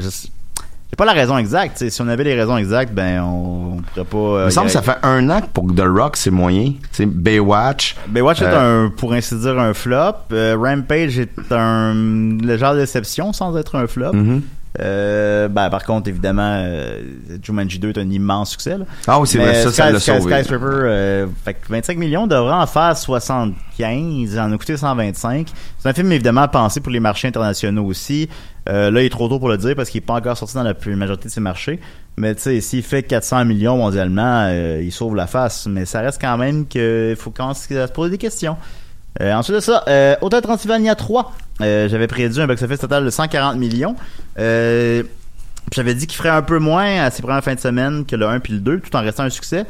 J'ai 0.93 0.95
pas 0.95 1.05
la 1.05 1.13
raison 1.13 1.39
exacte. 1.39 1.77
tu 1.79 1.85
sais, 1.85 1.89
Si 1.89 2.03
on 2.03 2.07
avait 2.07 2.23
les 2.23 2.35
raisons 2.35 2.55
exactes, 2.55 2.93
ben 2.93 3.19
on, 3.23 3.77
on 3.77 3.81
pourrait 3.81 4.05
pas. 4.05 4.17
euh, 4.17 4.41
Il 4.43 4.45
me 4.45 4.49
semble 4.51 4.67
que 4.67 4.73
ça 4.73 4.83
fait 4.83 4.97
un 5.01 5.27
an 5.31 5.41
que 5.41 5.47
pour 5.47 5.73
The 5.73 5.81
Rock, 5.87 6.15
c'est 6.17 6.29
moyen. 6.29 6.73
C'est 6.91 7.07
Baywatch. 7.07 7.95
Baywatch 8.09 8.43
est 8.43 8.45
Euh, 8.45 8.85
un, 8.85 8.89
pour 8.91 9.11
ainsi 9.13 9.35
dire, 9.39 9.57
un 9.57 9.73
flop. 9.73 10.13
Euh, 10.33 10.55
Rampage 10.55 11.17
est 11.17 11.31
un 11.51 11.95
le 11.95 12.57
genre 12.57 12.75
de 12.75 12.81
déception 12.81 13.33
sans 13.33 13.57
être 13.57 13.73
un 13.75 13.87
flop. 13.87 14.11
Euh, 14.79 15.47
ben, 15.49 15.69
par 15.71 15.83
contre, 15.83 16.09
évidemment, 16.09 16.57
euh, 16.63 16.99
Jumanji 17.43 17.77
2 17.79 17.89
est 17.89 17.97
un 17.99 18.09
immense 18.09 18.51
succès. 18.51 18.77
Là. 18.77 18.85
Ah 19.07 19.19
oui, 19.19 19.27
c'est 19.27 19.37
vrai, 19.39 19.53
ça, 19.63 19.71
ça 19.71 19.83
Sky- 19.85 19.93
l'a 19.93 19.99
Sky- 19.99 20.17
sauvé. 20.19 20.33
Skyscraper, 20.35 20.65
euh, 20.67 21.25
fait 21.45 21.53
que 21.55 21.59
25 21.69 21.97
millions 21.97 22.25
devrait 22.27 22.53
en 22.53 22.65
faire 22.67 22.95
75. 22.97 24.37
En 24.39 24.51
a 24.51 24.57
coûté 24.57 24.75
125. 24.77 25.47
C'est 25.79 25.89
un 25.89 25.93
film 25.93 26.11
évidemment 26.11 26.47
pensé 26.47 26.79
pour 26.81 26.91
les 26.91 26.99
marchés 26.99 27.27
internationaux 27.27 27.85
aussi. 27.85 28.29
Euh, 28.69 28.91
là, 28.91 29.01
il 29.01 29.05
est 29.05 29.09
trop 29.09 29.27
tôt 29.27 29.39
pour 29.39 29.49
le 29.49 29.57
dire 29.57 29.75
parce 29.75 29.89
qu'il 29.89 29.99
est 29.99 30.05
pas 30.05 30.13
encore 30.13 30.37
sorti 30.37 30.55
dans 30.55 30.63
la 30.63 30.73
majorité 30.95 31.27
de 31.27 31.33
ses 31.33 31.41
marchés. 31.41 31.79
Mais 32.17 32.35
tu 32.35 32.41
sais, 32.41 32.61
s'il 32.61 32.83
fait 32.83 33.03
400 33.03 33.45
millions 33.45 33.77
mondialement, 33.77 34.45
euh, 34.47 34.81
il 34.83 34.91
sauve 34.91 35.15
la 35.15 35.27
face. 35.27 35.65
Mais 35.67 35.85
ça 35.85 36.01
reste 36.01 36.21
quand 36.21 36.37
même 36.37 36.65
qu'il 36.67 37.15
faut 37.17 37.31
commencer 37.31 37.77
à 37.77 37.87
se 37.87 37.91
poser 37.91 38.11
des 38.11 38.17
questions. 38.17 38.55
Euh, 39.21 39.33
ensuite 39.33 39.55
de 39.55 39.61
ça, 39.61 39.83
euh, 39.87 40.15
Hotel 40.21 40.41
Transylvania 40.41 40.95
3. 40.95 41.33
Euh, 41.61 41.87
j'avais 41.87 42.07
prédit 42.07 42.41
un 42.41 42.47
box-office 42.47 42.79
total 42.79 43.05
de 43.05 43.09
140 43.09 43.57
millions. 43.57 43.95
J'avais 44.37 45.95
dit 45.95 46.07
qu'il 46.07 46.17
ferait 46.17 46.29
un 46.29 46.41
peu 46.41 46.59
moins 46.59 47.03
à 47.03 47.09
ses 47.09 47.21
premières 47.21 47.43
fins 47.43 47.55
de 47.55 47.59
semaine 47.59 48.05
que 48.05 48.15
le 48.15 48.27
1 48.27 48.39
puis 48.39 48.53
le 48.53 48.59
2, 48.59 48.79
tout 48.79 48.95
en 48.95 49.01
restant 49.01 49.23
un 49.23 49.29
succès. 49.29 49.65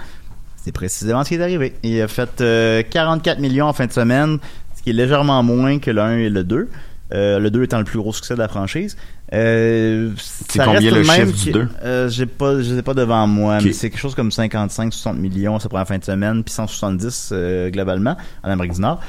C'est 0.63 0.71
précisément 0.71 1.23
ce 1.23 1.29
qui 1.29 1.35
est 1.35 1.41
arrivé. 1.41 1.73
Il 1.83 2.01
a 2.01 2.07
fait 2.07 2.41
euh, 2.41 2.83
44 2.89 3.39
millions 3.39 3.67
en 3.67 3.73
fin 3.73 3.85
de 3.85 3.91
semaine, 3.91 4.39
ce 4.75 4.81
qui 4.81 4.91
est 4.91 4.93
légèrement 4.93 5.43
moins 5.43 5.79
que 5.79 5.91
le 5.91 6.01
1 6.01 6.17
et 6.17 6.29
le 6.29 6.43
2. 6.43 6.69
Euh, 7.13 7.37
le 7.37 7.51
2 7.51 7.63
étant 7.63 7.77
le 7.79 7.83
plus 7.83 7.99
gros 7.99 8.13
succès 8.13 8.33
de 8.33 8.39
la 8.39 8.47
franchise. 8.47 8.95
Euh, 9.33 10.11
C'est 10.17 10.59
ça 10.59 10.65
combien 10.65 10.89
le 10.91 11.03
même 11.03 11.27
chiffre 11.27 11.43
du 11.45 11.51
que- 11.51 11.57
2? 11.59 11.67
euh, 11.83 12.09
j'ai 12.09 12.25
pas, 12.25 12.57
je 12.61 12.73
sais 12.75 12.81
pas 12.81 12.93
devant 12.93 13.27
moi, 13.27 13.59
mais 13.61 13.73
c'est 13.73 13.89
quelque 13.89 13.99
chose 13.99 14.15
comme 14.15 14.29
55-60 14.31 15.17
millions 15.17 15.59
sa 15.59 15.69
première 15.69 15.87
fin 15.87 15.97
de 15.97 16.03
semaine, 16.03 16.43
puis 16.43 16.53
170 16.53 17.29
euh, 17.33 17.69
globalement 17.69 18.15
en 18.43 18.49
Amérique 18.49 18.73
du 18.73 18.81
Nord. 18.81 18.99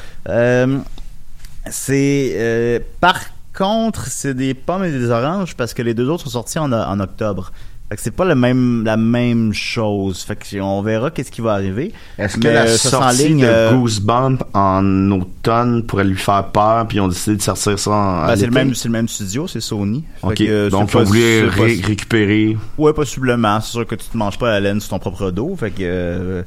C'est 1.71 2.33
euh, 2.35 2.79
par 3.01 3.21
contre, 3.57 4.07
c'est 4.09 4.35
des 4.35 4.53
pommes 4.55 4.85
et 4.85 4.91
des 4.91 5.11
oranges 5.11 5.55
parce 5.57 5.73
que 5.73 5.83
les 5.83 5.95
deux 5.95 6.09
autres 6.09 6.25
sont 6.25 6.31
sortis 6.31 6.59
en, 6.59 6.73
en 6.73 7.01
octobre. 7.01 7.53
Fait 7.91 7.97
que 7.97 8.03
c'est 8.03 8.11
pas 8.17 8.25
le 8.25 8.35
même 8.35 8.83
la 8.85 8.97
même 8.97 9.53
chose. 9.53 10.23
Fait 10.23 10.37
que 10.37 10.61
on 10.61 10.81
verra 10.81 11.11
qu'est-ce 11.11 11.31
qui 11.31 11.43
va 11.43 11.53
arriver. 11.53 11.93
Est-ce 12.19 12.39
que 12.39 12.49
la 12.49 12.63
euh, 12.63 12.77
sortie 12.77 13.19
s'enligne, 13.19 13.43
de 13.43 13.47
euh, 13.47 13.73
Goosebump 13.75 14.43
en 14.55 15.11
automne 15.11 15.85
pourrait 15.85 16.05
lui 16.05 16.17
faire 16.17 16.47
peur, 16.51 16.89
puis 16.89 16.97
ils 16.97 17.01
ont 17.01 17.09
décidé 17.09 17.37
de 17.37 17.43
sortir 17.43 17.79
ça 17.79 17.91
en 17.91 18.27
Ben, 18.27 18.37
c'est 18.37 18.47
le 18.47 18.53
même 18.53 18.75
c'est 18.75 18.89
le 18.89 18.93
même 18.93 19.07
studio, 19.09 19.47
c'est 19.47 19.61
Sony. 19.61 20.03
Fait 20.23 20.27
Ok, 20.27 20.35
que, 20.37 20.45
euh, 20.45 20.71
donc 20.71 20.93
ils 20.93 20.97
ont 20.97 21.05
voulu 21.05 21.45
ré- 21.47 21.81
récupérer. 21.85 22.57
Ouais, 22.79 22.95
possiblement. 22.95 23.61
C'est 23.61 23.73
sûr 23.73 23.87
que 23.87 23.95
tu 23.97 24.07
te 24.09 24.17
manges 24.17 24.39
pas 24.39 24.49
la 24.51 24.61
laine 24.61 24.81
sur 24.81 24.89
ton 24.91 24.99
propre 24.99 25.31
dos. 25.31 25.55
Fait 25.55 25.71
que 25.71 25.83
euh, 25.83 26.43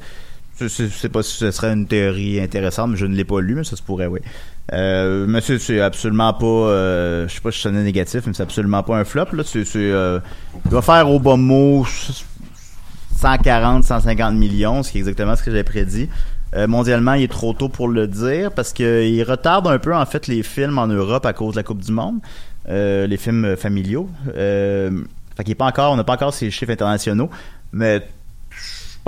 je 0.60 0.66
sais 0.66 1.08
pas 1.08 1.22
si 1.22 1.36
ce 1.36 1.52
serait 1.52 1.72
une 1.72 1.86
théorie 1.86 2.40
intéressante, 2.40 2.90
mais 2.90 2.96
je 2.96 3.06
ne 3.06 3.14
l'ai 3.14 3.24
pas 3.24 3.40
lu, 3.40 3.54
mais 3.54 3.64
ça 3.64 3.76
se 3.76 3.82
pourrait, 3.82 4.06
oui. 4.08 4.18
Euh, 4.72 5.26
mais 5.28 5.40
c'est, 5.40 5.80
absolument 5.80 6.34
pas. 6.34 6.46
Euh, 6.46 7.28
je 7.28 7.34
sais 7.34 7.40
pas 7.40 7.50
si 7.50 7.58
je 7.58 7.62
sonnais 7.62 7.82
négatif, 7.82 8.26
mais 8.26 8.34
c'est 8.34 8.42
absolument 8.42 8.82
pas 8.82 8.98
un 8.98 9.04
flop. 9.04 9.26
Là, 9.32 9.42
c'est, 9.44 9.64
c'est, 9.64 9.78
euh, 9.78 10.20
il 10.66 10.70
va 10.70 10.82
faire 10.82 11.10
au 11.10 11.18
bon 11.18 11.38
mot 11.38 11.86
140, 13.16 13.84
150 13.84 14.34
millions, 14.34 14.82
ce 14.82 14.92
qui 14.92 14.98
est 14.98 15.00
exactement 15.00 15.36
ce 15.36 15.42
que 15.42 15.50
j'avais 15.50 15.64
prédit. 15.64 16.08
Euh, 16.54 16.66
mondialement, 16.66 17.14
il 17.14 17.24
est 17.24 17.28
trop 17.28 17.52
tôt 17.52 17.68
pour 17.68 17.88
le 17.88 18.06
dire 18.06 18.52
parce 18.52 18.72
qu'il 18.72 19.22
retarde 19.22 19.66
un 19.66 19.78
peu 19.78 19.94
en 19.94 20.06
fait 20.06 20.26
les 20.26 20.42
films 20.42 20.78
en 20.78 20.86
Europe 20.86 21.26
à 21.26 21.32
cause 21.32 21.54
de 21.54 21.58
la 21.58 21.62
Coupe 21.62 21.82
du 21.82 21.92
Monde, 21.92 22.20
euh, 22.68 23.06
les 23.06 23.16
films 23.16 23.56
familiaux. 23.56 24.08
Euh, 24.36 25.02
fait 25.36 25.44
qu'il 25.44 25.52
est 25.52 25.56
pas 25.56 25.66
encore, 25.66 25.92
on 25.92 25.96
n'a 25.96 26.04
pas 26.04 26.14
encore 26.14 26.32
ces 26.32 26.50
chiffres 26.50 26.72
internationaux, 26.72 27.28
mais 27.72 28.06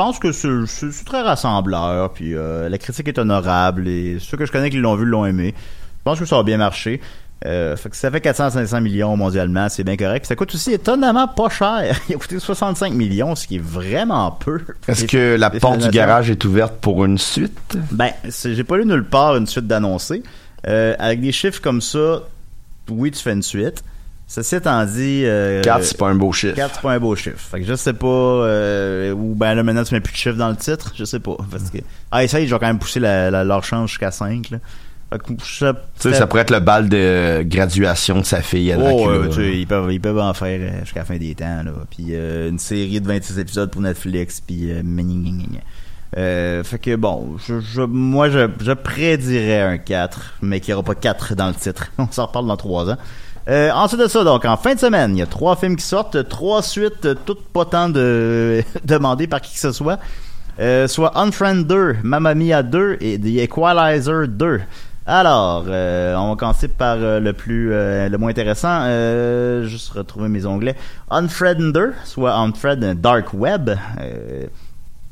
pense 0.00 0.18
que 0.18 0.32
c'est, 0.32 1.04
très 1.04 1.20
rassembleur, 1.20 2.10
puis 2.14 2.34
euh, 2.34 2.70
la 2.70 2.78
critique 2.78 3.06
est 3.08 3.18
honorable 3.18 3.86
et 3.86 4.16
ceux 4.18 4.38
que 4.38 4.46
je 4.46 4.50
connais 4.52 4.70
qui 4.70 4.78
l'ont 4.78 4.94
vu 4.94 5.04
l'ont 5.04 5.26
aimé. 5.26 5.54
Je 5.54 6.02
pense 6.04 6.18
que 6.18 6.24
ça 6.24 6.38
a 6.38 6.42
bien 6.42 6.56
marché. 6.56 7.02
Euh, 7.44 7.76
fait 7.76 7.90
que 7.90 7.96
ça 7.96 8.10
fait 8.10 8.24
400-500 8.24 8.80
millions 8.80 9.14
mondialement, 9.18 9.68
c'est 9.68 9.84
bien 9.84 9.98
correct. 9.98 10.22
Puis 10.22 10.28
ça 10.28 10.36
coûte 10.36 10.54
aussi 10.54 10.72
étonnamment 10.72 11.28
pas 11.28 11.50
cher. 11.50 12.00
Il 12.08 12.14
a 12.14 12.18
coûté 12.18 12.38
65 12.38 12.94
millions, 12.94 13.34
ce 13.34 13.46
qui 13.46 13.56
est 13.56 13.62
vraiment 13.62 14.30
peu. 14.30 14.62
Est-ce 14.88 15.04
que 15.04 15.36
la 15.38 15.50
porte 15.50 15.80
du 15.80 15.90
garage 15.90 16.30
est 16.30 16.42
ouverte 16.46 16.76
pour 16.80 17.04
une 17.04 17.18
suite? 17.18 17.76
Ben, 17.90 18.12
j'ai 18.24 18.64
pas 18.64 18.78
lu 18.78 18.86
nulle 18.86 19.04
part 19.04 19.36
une 19.36 19.46
suite 19.46 19.66
d'annoncer. 19.66 20.22
Euh, 20.66 20.94
avec 20.98 21.20
des 21.20 21.32
chiffres 21.32 21.60
comme 21.60 21.82
ça, 21.82 22.22
oui, 22.88 23.10
tu 23.10 23.22
fais 23.22 23.32
une 23.32 23.42
suite. 23.42 23.84
Ceci 24.32 24.54
étant 24.54 24.84
dit... 24.84 25.22
Euh, 25.24 25.60
4, 25.62 25.82
c'est 25.82 25.96
pas 25.98 26.08
un 26.08 26.14
beau 26.14 26.30
chiffre. 26.30 26.54
4, 26.54 26.74
c'est 26.76 26.80
pas 26.82 26.92
un 26.92 27.00
beau 27.00 27.16
chiffre. 27.16 27.36
Fait 27.36 27.58
que 27.60 27.66
je 27.66 27.74
sais 27.74 27.92
pas... 27.94 28.06
Euh, 28.06 29.12
ou 29.12 29.34
ben 29.34 29.54
là, 29.56 29.64
maintenant, 29.64 29.82
tu 29.82 29.92
mets 29.92 30.00
plus 30.00 30.12
de 30.12 30.16
chiffres 30.16 30.36
dans 30.36 30.50
le 30.50 30.54
titre. 30.56 30.92
Je 30.96 31.04
sais 31.04 31.18
pas. 31.18 31.36
Parce 31.50 31.68
que... 31.68 31.78
Ah, 32.12 32.22
essaye, 32.22 32.46
je 32.46 32.54
vais 32.54 32.60
quand 32.60 32.68
même 32.68 32.78
pousser 32.78 33.00
la, 33.00 33.28
la- 33.32 33.42
leur 33.42 33.64
change 33.64 33.88
jusqu'à 33.90 34.12
5, 34.12 34.50
là. 34.50 34.58
Fait 35.12 35.18
que 35.18 35.32
je- 35.44 35.72
Tu 35.72 35.76
sais, 35.98 36.14
ça 36.14 36.28
pourrait 36.28 36.42
être 36.42 36.52
le 36.52 36.60
bal 36.60 36.88
de 36.88 37.42
graduation 37.42 38.20
de 38.20 38.24
sa 38.24 38.40
fille 38.40 38.70
à 38.72 38.78
Oh, 38.78 39.04
Dracula. 39.10 39.48
ils 39.48 39.66
peuvent, 39.66 39.92
ils 39.92 40.00
peuvent 40.00 40.20
en 40.20 40.32
faire 40.32 40.60
euh, 40.60 40.80
jusqu'à 40.84 41.00
la 41.00 41.06
fin 41.06 41.16
des 41.16 41.34
temps, 41.34 41.64
là. 41.64 41.72
Puis 41.90 42.10
euh, 42.10 42.48
une 42.50 42.60
série 42.60 43.00
de 43.00 43.08
26 43.08 43.40
épisodes 43.40 43.70
pour 43.72 43.80
Netflix, 43.82 44.40
puis 44.40 44.70
euh. 44.70 44.82
Euh, 46.16 46.64
fait 46.64 46.78
que 46.78 46.96
bon, 46.96 47.36
je, 47.46 47.60
je- 47.60 47.82
moi 47.82 48.30
je, 48.30 48.48
je 48.60 48.72
prédirais 48.72 49.60
un 49.62 49.78
4, 49.78 50.34
mais 50.42 50.58
qu'il 50.60 50.72
n'y 50.72 50.74
aura 50.74 50.82
pas 50.84 50.94
4 50.96 51.34
dans 51.34 51.48
le 51.48 51.54
titre. 51.54 51.86
On 51.98 52.08
s'en 52.10 52.26
reparle 52.26 52.46
dans 52.46 52.56
3 52.56 52.90
ans. 52.90 52.96
Euh, 53.48 53.70
ensuite 53.72 54.00
de 54.00 54.06
ça, 54.06 54.22
donc 54.22 54.44
en 54.44 54.56
fin 54.56 54.74
de 54.74 54.78
semaine, 54.78 55.16
il 55.16 55.20
y 55.20 55.22
a 55.22 55.26
trois 55.26 55.56
films 55.56 55.76
qui 55.76 55.84
sortent, 55.84 56.28
trois 56.28 56.62
suites, 56.62 57.04
euh, 57.04 57.14
toutes 57.24 57.42
pas 57.46 57.64
tant 57.64 57.88
de 57.88 58.62
demandées 58.84 59.26
par 59.26 59.40
qui 59.40 59.54
que 59.54 59.60
ce 59.60 59.72
soit. 59.72 59.98
Euh, 60.58 60.86
soit 60.86 61.18
Unfriend 61.18 61.66
2, 61.66 61.96
Mamma 62.02 62.34
Mia 62.34 62.62
2 62.62 62.98
et 63.00 63.18
The 63.18 63.42
Equalizer 63.42 64.28
2. 64.28 64.60
Alors, 65.06 65.64
on 65.64 66.30
va 66.30 66.36
commencer 66.38 66.68
par 66.68 66.96
le 66.98 67.32
plus, 67.32 67.70
le 67.70 68.16
moins 68.16 68.30
intéressant. 68.30 68.84
Juste 69.64 69.92
retrouver 69.94 70.28
mes 70.28 70.46
onglets. 70.46 70.76
Unfriender, 71.10 71.92
soit 72.04 72.34
Unfriend 72.34 72.94
Dark 72.94 73.32
Web. 73.32 73.70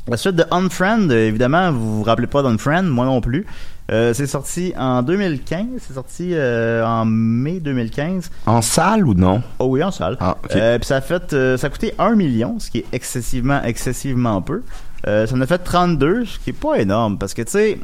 La 0.07 0.17
suite 0.17 0.37
de 0.37 0.45
Unfriend, 0.53 1.11
évidemment, 1.11 1.73
vous 1.73 1.97
vous 1.97 2.03
rappelez 2.05 2.29
pas 2.29 2.43
d'Unfriend, 2.43 2.85
moi 2.85 3.07
non 3.07 3.21
plus. 3.21 3.47
Euh, 3.90 4.12
c'est 4.12 4.27
sorti 4.27 4.74
en 4.77 5.03
2015, 5.03 5.66
c'est 5.79 5.94
sorti 5.94 6.31
euh, 6.35 6.85
en 6.85 7.07
mai 7.07 7.59
2015. 7.59 8.31
En 8.44 8.61
salle 8.61 9.07
ou 9.07 9.14
non? 9.14 9.42
Oh 9.59 9.66
oui, 9.66 9.83
en 9.83 9.90
salle. 9.90 10.18
Ah, 10.20 10.37
ok. 10.44 10.57
Euh, 10.57 10.79
puis 10.79 10.87
ça 10.87 10.96
a 10.96 11.01
fait, 11.01 11.33
euh, 11.33 11.57
ça 11.57 11.68
a 11.68 11.70
coûté 11.70 11.94
1 11.98 12.14
million, 12.14 12.59
ce 12.59 12.70
qui 12.70 12.79
est 12.79 12.87
excessivement, 12.92 13.62
excessivement 13.62 14.42
peu. 14.42 14.62
Ça 15.05 15.24
en 15.33 15.40
a 15.40 15.46
fait 15.46 15.59
32, 15.59 16.27
ce 16.27 16.38
qui 16.38 16.51
est 16.51 16.53
pas 16.53 16.79
énorme, 16.79 17.16
parce 17.16 17.33
que 17.33 17.40
tu 17.40 17.53
sais, 17.53 17.79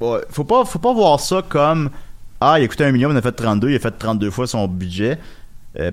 ouais, 0.00 0.18
faut 0.28 0.44
pas, 0.44 0.66
faut 0.66 0.78
pas 0.78 0.92
voir 0.92 1.18
ça 1.18 1.40
comme 1.48 1.88
ah, 2.42 2.58
il 2.58 2.64
a 2.64 2.68
coûté 2.68 2.84
1 2.84 2.92
million, 2.92 3.08
il 3.08 3.14
en 3.14 3.16
a 3.16 3.22
fait 3.22 3.32
32, 3.32 3.70
il 3.70 3.76
a 3.76 3.78
fait 3.78 3.90
32 3.90 4.30
fois 4.30 4.46
son 4.46 4.68
budget, 4.68 5.18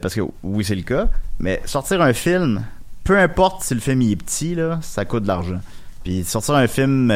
parce 0.01 0.13
que 0.15 0.21
oui, 0.43 0.65
c'est 0.65 0.75
le 0.75 0.81
cas. 0.81 1.07
Mais 1.39 1.61
sortir 1.63 2.01
un 2.01 2.11
film, 2.11 2.65
peu 3.05 3.17
importe 3.17 3.63
si 3.63 3.73
le 3.73 3.79
film 3.79 4.01
il 4.01 4.11
est 4.11 4.15
petit 4.17 4.53
là, 4.53 4.79
ça 4.81 5.05
coûte 5.05 5.23
de 5.23 5.29
l'argent. 5.29 5.61
Puis 6.03 6.25
sortir 6.25 6.55
un 6.55 6.67
film 6.67 7.09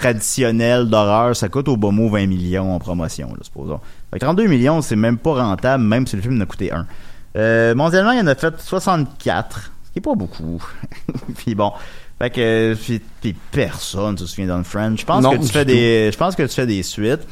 traditionnel 0.00 0.88
d'horreur, 0.88 1.34
ça 1.36 1.48
coûte 1.48 1.68
au 1.68 1.76
bas 1.76 1.90
mot 1.90 2.08
20 2.08 2.26
millions 2.26 2.74
en 2.74 2.78
promotion, 2.78 3.28
là, 3.28 3.38
supposons. 3.42 3.80
Fait 4.12 4.18
que 4.18 4.24
32 4.24 4.46
millions, 4.46 4.80
c'est 4.80 4.96
même 4.96 5.18
pas 5.18 5.34
rentable, 5.34 5.82
même 5.84 6.06
si 6.06 6.16
le 6.16 6.22
film 6.22 6.38
en 6.38 6.40
a 6.42 6.46
coûté 6.46 6.72
1. 6.72 6.86
Euh, 7.36 7.74
mondialement, 7.74 8.12
il 8.12 8.20
en 8.20 8.26
a 8.26 8.34
fait 8.34 8.54
64, 8.60 9.72
ce 9.86 9.92
qui 9.92 9.98
est 9.98 10.02
pas 10.02 10.14
beaucoup. 10.14 10.62
puis 11.36 11.54
bon, 11.54 11.72
fait 12.18 12.30
que 12.30 12.74
puis, 12.80 13.00
puis 13.20 13.34
personne 13.52 14.16
se 14.16 14.26
souvient 14.26 14.46
d'Unfriend. 14.46 14.96
Je 14.96 15.04
pense 15.04 15.22
Non, 15.22 15.32
que 15.32 15.42
tu 15.42 15.48
fais 15.48 15.64
tout. 15.64 15.70
des, 15.72 16.10
je 16.12 16.16
pense 16.16 16.34
que 16.36 16.42
tu 16.44 16.54
fais 16.54 16.66
des 16.66 16.82
suites. 16.82 17.26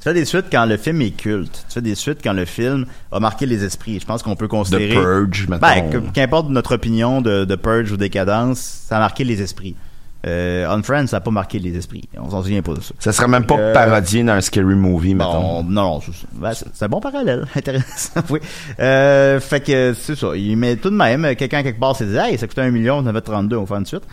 Tu 0.00 0.08
fais 0.08 0.14
des 0.14 0.24
suites 0.24 0.46
quand 0.50 0.66
le 0.66 0.76
film 0.76 1.00
est 1.02 1.10
culte. 1.12 1.64
Tu 1.68 1.74
fais 1.74 1.80
des 1.80 1.94
suites 1.94 2.18
quand 2.24 2.32
le 2.32 2.44
film 2.44 2.86
a 3.12 3.20
marqué 3.20 3.46
les 3.46 3.62
esprits. 3.64 4.00
Je 4.00 4.04
pense 4.06 4.22
qu'on 4.22 4.34
peut 4.34 4.48
considérer. 4.48 4.94
The 4.96 5.00
Purge. 5.00 5.46
Ben, 5.48 5.90
que- 5.90 5.98
qu'importe 6.12 6.48
notre 6.50 6.74
opinion 6.74 7.20
de, 7.22 7.44
de 7.44 7.54
Purge 7.56 7.92
ou 7.92 7.96
Décadence, 7.96 8.58
ça 8.58 8.96
a 8.96 9.00
marqué 9.00 9.22
les 9.24 9.40
esprits. 9.42 9.76
Euh, 10.24 10.68
Unfriend, 10.68 11.06
ça 11.08 11.16
a 11.16 11.20
pas 11.20 11.30
marqué 11.32 11.58
les 11.58 11.76
esprits. 11.76 12.08
On 12.16 12.30
s'en 12.30 12.42
souvient 12.42 12.62
pas 12.62 12.74
de 12.74 12.80
ça. 12.80 12.94
Ça 13.00 13.12
serait 13.12 13.26
même 13.28 13.44
pas 13.44 13.56
Euh, 13.58 13.72
parodié 13.72 14.22
dans 14.22 14.34
un 14.34 14.40
scary 14.40 14.74
movie, 14.76 15.14
mettons. 15.14 15.62
Bon, 15.62 15.64
non, 15.64 15.82
non, 15.94 16.00
c'est- 16.00 16.12
ben, 16.32 16.52
c'est 16.54 16.84
un 16.84 16.88
bon 16.88 17.00
parallèle. 17.00 17.44
Intéressant, 17.56 18.20
oui. 18.30 18.38
Euh, 18.78 19.40
fait 19.40 19.60
que 19.60 19.94
c'est 19.98 20.14
ça. 20.16 20.28
Mais 20.56 20.76
tout 20.76 20.90
de 20.90 20.94
même, 20.96 21.34
quelqu'un 21.34 21.62
quelque 21.64 21.80
part 21.80 21.96
s'est 21.96 22.06
dit, 22.06 22.16
hey, 22.16 22.38
ça 22.38 22.46
coûtait 22.46 22.60
un 22.60 22.70
million, 22.70 22.96
on 22.98 23.00
en 23.00 23.06
avait 23.06 23.20
32, 23.20 23.56
on 23.56 23.60
va 23.62 23.66
faire 23.66 23.76
une 23.78 23.86
suite. 23.86 24.04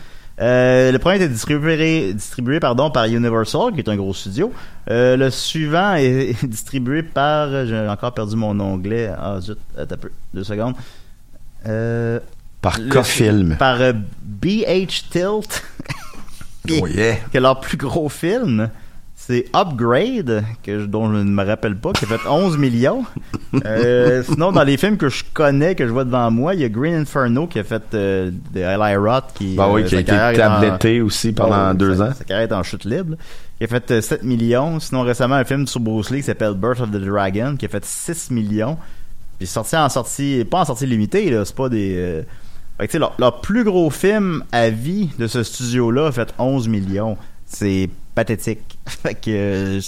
Euh, 0.42 0.92
le 0.94 1.00
premier 1.00 1.18
était 1.18 1.28
distribué, 1.28 2.14
distribué 2.14 2.60
pardon, 2.62 2.90
par 2.90 3.06
Universal, 3.06 3.74
qui 3.74 3.80
est 3.82 3.90
un 3.90 3.98
gros 3.98 4.14
studio. 4.14 4.52
Euh, 4.90 5.18
le 5.18 5.30
suivant 5.30 5.96
est 5.96 6.34
distribué 6.48 7.04
par, 7.04 7.66
j'ai 7.68 7.88
encore 7.90 8.14
perdu 8.14 8.36
mon 8.38 8.58
onglet. 8.60 9.12
Ah, 9.16 9.40
zut, 9.42 9.58
attends 9.78 9.96
un 9.96 9.98
peu, 9.98 10.12
deux 10.34 10.46
secondes. 10.46 10.76
Euh, 11.68 12.20
Par 12.62 12.80
Cofilm. 12.90 13.58
Par 13.60 13.82
euh, 13.82 13.92
BH 14.24 15.10
Tilt. 15.12 15.64
Oh 16.82 16.88
yeah. 16.94 17.16
que 17.32 17.38
leur 17.38 17.60
plus 17.60 17.78
gros 17.78 18.10
film, 18.10 18.70
c'est 19.16 19.46
Upgrade, 19.56 20.44
que 20.64 20.80
je- 20.80 20.86
dont 20.86 21.12
je 21.12 21.18
ne 21.20 21.24
me 21.30 21.44
rappelle 21.46 21.76
pas, 21.76 21.92
qui 21.94 22.06
a 22.06 22.08
fait 22.08 22.28
11 22.28 22.58
millions. 22.58 23.04
Euh, 23.66 24.24
sinon, 24.28 24.52
dans 24.52 24.64
les 24.64 24.78
films 24.78 24.98
que 24.98 25.10
je 25.10 25.24
connais, 25.34 25.76
que 25.76 25.86
je 25.88 25.92
vois 25.92 26.06
devant 26.06 26.32
moi, 26.32 26.54
il 26.56 26.62
y 26.62 26.64
a 26.64 26.70
Green 26.70 26.94
Inferno 26.96 27.46
qui 27.48 27.60
a 27.60 27.64
fait 27.64 27.84
euh, 27.94 28.32
de 28.54 28.60
Eli 28.62 28.96
Roth, 28.96 29.26
qui, 29.36 29.56
Bah 29.56 29.68
oui, 29.72 29.84
euh, 29.84 29.88
qui 29.88 29.96
a 29.96 30.00
été 30.00 30.14
en- 30.14 30.34
tabletté 30.34 31.02
aussi 31.02 31.32
pendant 31.34 31.72
Oh, 31.72 31.74
deux 31.74 31.98
sa- 31.98 32.04
ans. 32.06 32.14
Sa 32.18 32.24
carrière 32.24 32.50
est 32.50 32.54
en 32.56 32.64
chute 32.64 32.86
libre. 32.86 33.16
Qui 33.58 33.66
a 33.66 33.68
fait 33.68 33.92
euh, 33.92 34.02
7 34.02 34.24
millions. 34.24 34.80
Sinon, 34.80 35.02
récemment, 35.02 35.36
un 35.36 35.44
film 35.44 35.68
sur 35.68 35.82
Bruce 35.82 36.10
Lee 36.12 36.20
qui 36.20 36.24
s'appelle 36.24 36.54
Birth 36.54 36.80
of 36.80 36.90
the 36.92 36.96
Dragon, 37.02 37.56
qui 37.58 37.66
a 37.66 37.70
fait 37.70 37.84
6 37.84 38.32
millions. 38.32 38.78
Puis 39.38 39.48
sorti 39.48 39.76
en 39.76 39.90
sortie, 39.90 40.46
pas 40.50 40.62
en 40.62 40.66
sortie 40.66 40.86
limitée, 40.86 41.30
là, 41.30 41.44
c'est 41.46 41.56
pas 41.56 41.70
des... 41.70 42.24
fait 42.80 42.88
que, 42.88 42.92
tu 42.92 42.96
sais, 42.96 43.00
leur, 43.00 43.14
leur 43.20 43.42
plus 43.42 43.66
gros 43.66 43.90
film 43.90 44.44
à 44.54 44.70
vie 44.70 45.10
de 45.20 45.28
ce 45.28 45.44
studio-là 45.44 46.08
a 46.08 46.12
fait 46.14 46.34
11 46.40 46.70
millions. 46.70 47.18
C'est 47.46 47.90
pathétique. 48.16 48.80
fait 48.88 49.16
que... 49.16 49.80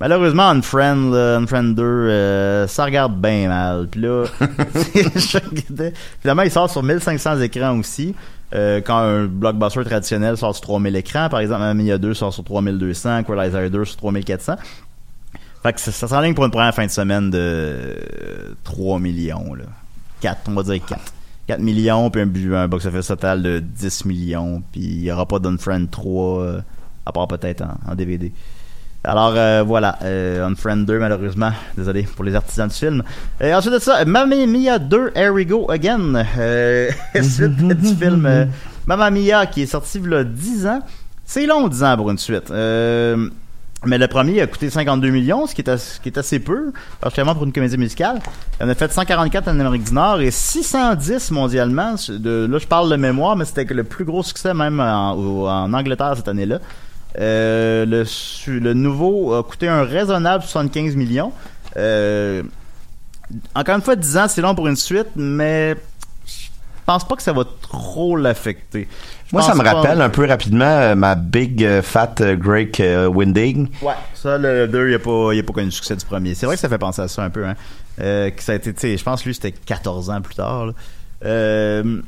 Malheureusement, 0.00 0.48
Unfriend, 0.48 1.10
là, 1.12 1.36
Unfriend 1.36 1.74
2, 1.74 1.82
euh, 1.82 2.66
ça 2.66 2.86
regarde 2.86 3.20
bien 3.20 3.48
mal. 3.48 3.86
Puis 3.86 4.00
là, 4.00 4.24
finalement, 6.20 6.42
il 6.42 6.50
sort 6.50 6.70
sur 6.70 6.82
1500 6.82 7.40
écrans 7.42 7.78
aussi. 7.78 8.14
Euh, 8.54 8.80
quand 8.84 8.96
un 8.96 9.26
blockbuster 9.26 9.84
traditionnel 9.84 10.36
sort 10.36 10.54
sur 10.56 10.62
3000 10.62 10.96
écrans, 10.96 11.28
par 11.28 11.40
exemple, 11.40 11.62
Mia 11.74 11.98
2 11.98 12.14
sort 12.14 12.32
sur 12.32 12.42
3200, 12.42 13.18
Equalizer 13.18 13.70
2 13.70 13.84
sur 13.84 13.96
3400. 13.98 14.56
Fait 15.62 15.72
que 15.74 15.80
ça, 15.80 15.92
ça 15.92 16.08
s'enligne 16.08 16.34
pour 16.34 16.46
une 16.46 16.50
première 16.50 16.74
fin 16.74 16.86
de 16.86 16.90
semaine 16.90 17.30
de 17.30 17.38
euh, 17.38 18.54
3 18.64 18.98
millions, 18.98 19.54
là. 19.54 19.64
4, 20.22 20.40
on 20.48 20.54
va 20.54 20.62
dire 20.62 20.84
4. 20.84 21.00
4 21.50 21.60
millions, 21.60 22.10
puis 22.10 22.54
un, 22.54 22.68
box-office 22.68 23.08
total 23.08 23.42
de 23.42 23.58
10 23.58 24.04
millions, 24.04 24.62
puis 24.70 24.82
il 24.82 25.02
n'y 25.02 25.10
aura 25.10 25.26
pas 25.26 25.40
d'Unfriend 25.40 25.86
3, 25.90 26.42
euh, 26.42 26.60
à 27.04 27.10
part 27.10 27.26
peut-être 27.26 27.64
en, 27.88 27.94
DVD. 27.96 28.30
Alors 29.02 29.32
euh, 29.34 29.64
voilà, 29.66 29.98
euh, 30.04 30.46
Unfriend 30.46 30.76
2 30.86 31.00
malheureusement, 31.00 31.50
désolé 31.76 32.04
pour 32.04 32.24
les 32.24 32.36
artisans 32.36 32.68
du 32.68 32.74
film. 32.74 33.02
Ensuite 33.42 33.74
de 33.74 33.78
ça, 33.80 34.04
Mamma 34.04 34.46
Mia 34.46 34.78
2, 34.78 35.12
Here 35.16 35.30
We 35.30 35.44
Go 35.44 35.68
Again, 35.68 36.24
suite 37.20 37.56
du 37.56 37.94
film 37.96 38.48
Mamma 38.86 39.10
Mia 39.10 39.46
qui 39.46 39.62
est 39.62 39.66
sorti 39.66 39.98
il 39.98 40.08
y 40.08 40.14
a 40.14 40.22
10 40.22 40.66
ans. 40.68 40.82
C'est 41.24 41.46
long 41.46 41.66
10 41.66 41.82
ans 41.82 41.96
pour 41.96 42.10
une 42.12 42.18
suite. 42.18 42.50
Euh, 42.52 43.28
mais 43.86 43.96
le 43.96 44.08
premier 44.08 44.40
a 44.42 44.46
coûté 44.46 44.68
52 44.68 45.08
millions, 45.08 45.46
ce 45.46 45.54
qui 45.54 45.62
est, 45.62 46.18
assez 46.18 46.38
peu, 46.38 46.72
particulièrement 47.00 47.34
pour 47.34 47.44
une 47.44 47.52
comédie 47.52 47.78
musicale. 47.78 48.18
Il 48.60 48.66
en 48.66 48.68
a 48.68 48.74
fait 48.74 48.92
144 48.92 49.48
en 49.48 49.58
Amérique 49.58 49.84
du 49.84 49.94
Nord 49.94 50.20
et 50.20 50.30
610 50.30 51.30
mondialement. 51.30 51.92
Là, 51.92 52.58
je 52.58 52.66
parle 52.66 52.90
de 52.90 52.96
mémoire, 52.96 53.36
mais 53.36 53.46
c'était 53.46 53.64
le 53.64 53.84
plus 53.84 54.04
gros 54.04 54.22
succès 54.22 54.52
même 54.52 54.80
en, 54.80 55.72
Angleterre 55.72 56.12
cette 56.16 56.28
année-là. 56.28 56.58
Euh, 57.18 57.86
le, 57.86 58.04
le 58.58 58.74
nouveau 58.74 59.34
a 59.34 59.42
coûté 59.42 59.66
un 59.66 59.82
raisonnable 59.82 60.44
75 60.44 60.94
millions. 60.94 61.32
Euh, 61.76 62.42
encore 63.54 63.76
une 63.76 63.82
fois, 63.82 63.96
10 63.96 64.18
ans, 64.18 64.26
c'est 64.28 64.42
long 64.42 64.54
pour 64.54 64.68
une 64.68 64.76
suite, 64.76 65.08
mais 65.16 65.74
pense 66.90 67.06
pas 67.06 67.14
que 67.16 67.22
ça 67.22 67.32
va 67.32 67.44
trop 67.62 68.16
l'affecter. 68.16 68.88
Je 69.28 69.36
Moi, 69.36 69.42
ça 69.42 69.54
me 69.54 69.62
pas- 69.62 69.74
rappelle 69.74 70.00
un 70.02 70.10
peu 70.10 70.26
rapidement 70.26 70.64
euh, 70.64 70.94
ma 70.96 71.14
Big 71.14 71.62
euh, 71.64 71.82
Fat 71.82 72.14
euh, 72.20 72.34
Great 72.34 72.80
euh, 72.80 73.06
Winding. 73.06 73.68
Ouais, 73.80 73.94
ça, 74.14 74.36
le 74.38 74.66
2, 74.66 74.88
il 74.88 74.92
n'a 74.92 74.98
pas, 74.98 75.30
pas 75.46 75.52
connu 75.52 75.66
le 75.66 75.70
succès 75.70 75.94
du 75.94 76.04
premier. 76.04 76.34
C'est 76.34 76.46
vrai 76.46 76.56
que 76.56 76.60
ça 76.60 76.68
fait 76.68 76.78
penser 76.78 77.02
à 77.02 77.06
ça 77.08 77.22
un 77.22 77.30
peu, 77.30 77.46
hein. 77.46 77.54
Que 77.96 78.42
ça 78.42 78.52
a 78.52 78.54
été, 78.56 78.72
tu 78.74 78.80
sais, 78.80 78.96
je 78.96 79.04
pense 79.04 79.20
que 79.22 79.28
lui, 79.28 79.34
c'était 79.34 79.52
14 79.52 80.10
ans 80.10 80.20
plus 80.20 80.34
tard, 80.34 80.72
je 81.22 82.00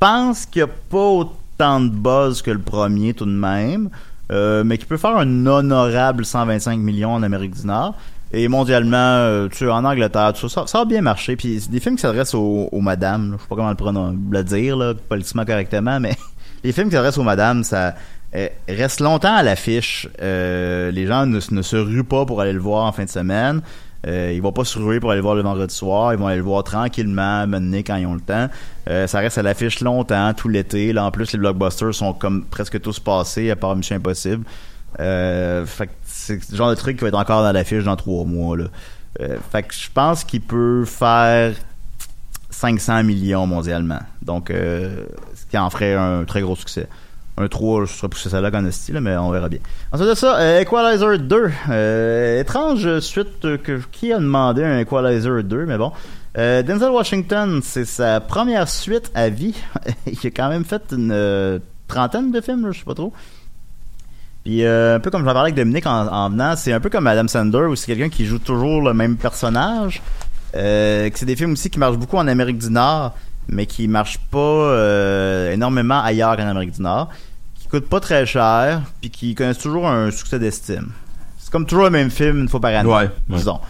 pense 0.00 0.46
qu'il 0.46 0.64
n'y 0.64 0.68
a 0.70 0.72
pas 0.90 0.98
autant 0.98 1.80
de 1.80 1.90
buzz 1.90 2.42
que 2.42 2.50
le 2.50 2.58
premier, 2.58 3.14
tout 3.14 3.26
de 3.26 3.30
même. 3.30 3.88
Mais 4.30 4.78
qui 4.78 4.86
peut 4.86 4.96
faire 4.96 5.16
un 5.16 5.46
honorable 5.46 6.24
125 6.24 6.78
millions 6.78 7.12
en 7.14 7.22
Amérique 7.22 7.54
du 7.60 7.66
Nord. 7.66 7.94
Et 8.32 8.48
mondialement, 8.48 8.96
euh, 8.96 9.48
tu 9.48 9.58
sais, 9.58 9.68
en 9.68 9.84
Angleterre, 9.84 10.32
tout 10.32 10.48
ça, 10.48 10.66
ça, 10.66 10.80
a 10.80 10.84
bien 10.84 11.02
marché. 11.02 11.36
Puis 11.36 11.60
c'est 11.60 11.70
des 11.70 11.80
films 11.80 11.96
qui 11.96 12.02
s'adressent 12.02 12.34
aux, 12.34 12.80
madames. 12.80 13.36
Je 13.36 13.42
sais 13.42 13.48
pas 13.48 13.56
comment 13.56 14.10
le, 14.10 14.18
le 14.30 14.44
dire, 14.44 14.76
là, 14.76 14.94
politiquement 15.08 15.44
correctement, 15.44 16.00
mais 16.00 16.16
les 16.64 16.72
films 16.72 16.88
qui 16.88 16.94
s'adressent 16.94 17.18
aux 17.18 17.24
madames, 17.24 17.62
ça 17.62 17.94
euh, 18.34 18.48
reste 18.68 19.00
longtemps 19.00 19.34
à 19.34 19.42
l'affiche. 19.42 20.08
Euh, 20.20 20.90
les 20.90 21.06
gens 21.06 21.26
ne, 21.26 21.40
se 21.40 21.76
ruent 21.76 22.04
pas 22.04 22.24
pour 22.24 22.40
aller 22.40 22.52
le 22.52 22.60
voir 22.60 22.86
en 22.86 22.92
fin 22.92 23.04
de 23.04 23.10
semaine. 23.10 23.60
Euh, 24.04 24.32
ils 24.34 24.42
vont 24.42 24.52
pas 24.52 24.64
se 24.64 24.78
ruer 24.78 24.98
pour 24.98 25.10
aller 25.10 25.18
le 25.18 25.22
voir 25.22 25.34
le 25.34 25.42
vendredi 25.42 25.74
soir. 25.74 26.12
Ils 26.12 26.18
vont 26.18 26.26
aller 26.26 26.38
le 26.38 26.42
voir 26.42 26.64
tranquillement, 26.64 27.46
mener 27.46 27.82
quand 27.84 27.96
ils 27.96 28.06
ont 28.06 28.14
le 28.14 28.20
temps. 28.20 28.48
Euh, 28.88 29.06
ça 29.06 29.18
reste 29.20 29.38
à 29.38 29.42
l'affiche 29.42 29.80
longtemps, 29.80 30.32
tout 30.34 30.48
l'été. 30.48 30.92
Là, 30.92 31.04
en 31.04 31.10
plus, 31.10 31.32
les 31.32 31.38
blockbusters 31.38 31.94
sont 31.94 32.12
comme 32.12 32.44
presque 32.44 32.80
tous 32.80 32.98
passés, 32.98 33.50
à 33.50 33.56
part 33.56 33.76
Mission 33.76 33.96
Impossible. 33.96 34.44
Fait 34.96 35.86
que 35.86 35.92
c'est 36.22 36.50
le 36.50 36.56
genre 36.56 36.70
de 36.70 36.74
truc 36.74 36.96
qui 36.96 37.02
va 37.02 37.08
être 37.08 37.18
encore 37.18 37.42
dans 37.42 37.52
l'affiche 37.52 37.84
dans 37.84 37.96
trois 37.96 38.24
mois. 38.24 38.56
Là. 38.56 38.64
Euh, 39.20 39.36
fait 39.50 39.64
que 39.64 39.74
je 39.74 39.88
pense 39.92 40.24
qu'il 40.24 40.40
peut 40.40 40.84
faire 40.84 41.54
500 42.52 43.02
millions 43.02 43.46
mondialement. 43.46 43.98
Donc, 44.22 44.50
euh, 44.50 45.04
ce 45.34 45.46
qui 45.46 45.58
en 45.58 45.68
ferait 45.70 45.94
un 45.94 46.24
très 46.24 46.42
gros 46.42 46.56
succès. 46.56 46.86
Un 47.38 47.48
3, 47.48 47.86
je 47.86 47.92
serais 47.92 48.08
poussé 48.08 48.28
ça 48.28 48.42
là 48.42 48.50
esti, 48.68 48.92
là, 48.92 49.00
mais 49.00 49.16
on 49.16 49.30
verra 49.30 49.48
bien. 49.48 49.58
Ensuite 49.90 50.10
de 50.10 50.14
ça, 50.14 50.38
euh, 50.38 50.60
Equalizer 50.60 51.18
2. 51.18 51.50
Euh, 51.70 52.40
étrange 52.40 53.00
suite 53.00 53.40
que 53.62 53.80
qui 53.90 54.12
a 54.12 54.18
demandé 54.18 54.62
un 54.62 54.80
Equalizer 54.80 55.42
2, 55.42 55.64
mais 55.64 55.78
bon. 55.78 55.92
Denzel 56.36 56.90
Washington, 56.90 57.60
c'est 57.62 57.84
sa 57.84 58.20
première 58.20 58.68
suite 58.68 59.10
à 59.14 59.28
vie. 59.28 59.54
Il 60.06 60.18
a 60.26 60.30
quand 60.30 60.50
même 60.50 60.64
fait 60.64 60.82
une 60.92 61.60
trentaine 61.88 62.32
de 62.32 62.40
films, 62.40 62.70
je 62.70 62.78
sais 62.78 62.84
pas 62.84 62.94
trop. 62.94 63.12
Puis 64.44 64.64
euh, 64.64 64.96
un 64.96 65.00
peu 65.00 65.10
comme 65.10 65.22
j'en 65.22 65.32
parlais 65.32 65.50
avec 65.50 65.54
Dominique 65.54 65.86
en, 65.86 66.06
en 66.08 66.30
venant, 66.30 66.56
c'est 66.56 66.72
un 66.72 66.80
peu 66.80 66.90
comme 66.90 67.06
Adam 67.06 67.28
Sandler 67.28 67.66
où 67.66 67.76
c'est 67.76 67.86
quelqu'un 67.86 68.08
qui 68.08 68.26
joue 68.26 68.38
toujours 68.38 68.82
le 68.82 68.92
même 68.92 69.16
personnage. 69.16 70.02
Euh, 70.54 71.08
que 71.08 71.18
c'est 71.18 71.26
des 71.26 71.36
films 71.36 71.52
aussi 71.52 71.70
qui 71.70 71.78
marchent 71.78 71.96
beaucoup 71.96 72.16
en 72.18 72.26
Amérique 72.26 72.58
du 72.58 72.70
Nord, 72.70 73.14
mais 73.48 73.66
qui 73.66 73.88
marchent 73.88 74.18
pas 74.18 74.38
euh, 74.38 75.52
énormément 75.52 76.02
ailleurs 76.02 76.36
qu'en 76.36 76.46
Amérique 76.46 76.72
du 76.72 76.82
Nord, 76.82 77.08
qui 77.54 77.68
coûtent 77.68 77.88
pas 77.88 78.00
très 78.00 78.26
cher, 78.26 78.82
puis 79.00 79.10
qui 79.10 79.34
connaissent 79.34 79.58
toujours 79.58 79.88
un 79.88 80.10
succès 80.10 80.38
d'estime. 80.38 80.90
C'est 81.38 81.50
comme 81.50 81.64
toujours 81.66 81.84
le 81.84 81.90
même 81.90 82.10
film 82.10 82.40
une 82.40 82.48
fois 82.48 82.60
par 82.60 82.74
année, 82.74 82.88
Ouais, 82.88 83.10
disons. 83.28 83.60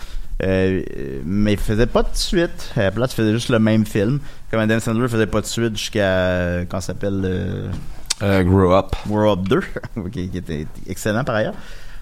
Euh, 0.43 0.83
euh, 0.97 1.21
mais 1.25 1.53
il 1.53 1.59
faisait 1.59 1.87
pas 1.87 2.03
de 2.03 2.09
suite. 2.15 2.73
À 2.77 2.83
la 2.83 2.91
place, 2.91 3.13
il 3.13 3.17
faisait 3.17 3.33
juste 3.33 3.51
le 3.51 3.61
même 3.61 3.87
film. 3.87 4.19
Comme 4.51 4.59
Adam 4.61 4.81
Sandler 4.81 5.07
faisait 5.07 5.27
pas 5.27 5.41
de 5.41 5.47
suite 5.47 5.77
jusqu'à 5.77 6.65
quand 6.69 6.81
ça 6.81 6.89
s'appelle 6.89 7.71
euh, 8.23 8.43
grow 8.43 8.73
Up. 8.73 8.95
Grow 9.07 9.33
Up 9.33 9.41
2, 9.49 9.61
qui, 10.11 10.29
qui 10.31 10.39
était 10.39 10.67
excellent 10.89 11.25
par 11.25 11.37
ailleurs. 11.37 11.55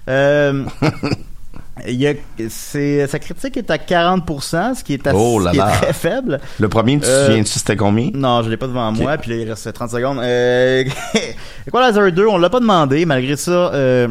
Euh, 0.08 0.64
il 1.86 1.94
y 1.94 2.06
a, 2.06 2.14
c'est, 2.48 3.06
sa 3.06 3.18
critique 3.18 3.56
est 3.56 3.70
à 3.70 3.76
40%, 3.76 4.74
ce 4.76 4.84
qui 4.84 4.94
est, 4.94 5.06
assez, 5.06 5.16
Oh 5.18 5.38
là 5.38 5.50
ce 5.50 5.56
qui 5.56 5.62
est 5.62 5.66
là. 5.66 5.70
très 5.76 5.92
faible. 5.92 6.40
Le 6.58 6.68
premier, 6.68 6.94
tu 6.94 7.00
te 7.00 7.06
Euh, 7.06 7.26
souviens-tu 7.26 7.58
c'était 7.58 7.76
combien? 7.76 8.10
Non, 8.14 8.42
je 8.42 8.50
l'ai 8.50 8.56
pas 8.56 8.66
devant 8.66 8.90
moi, 8.92 9.16
puis 9.18 9.30
là, 9.30 9.36
il 9.36 9.48
reste 9.48 9.72
30 9.72 9.90
secondes. 9.90 10.18
Euh, 10.20 10.84
Equalizer 11.66 12.12
2, 12.12 12.26
on 12.26 12.38
l'a 12.38 12.50
pas 12.50 12.60
demandé, 12.60 13.04
malgré 13.06 13.36
ça, 13.36 13.50
euh, 13.50 14.08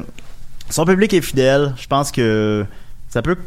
son 0.70 0.86
public 0.86 1.14
est 1.14 1.22
fidèle. 1.22 1.74
Je 1.78 1.88
pense 1.88 2.12
que 2.12 2.66
ça 3.10 3.22
peut 3.22 3.38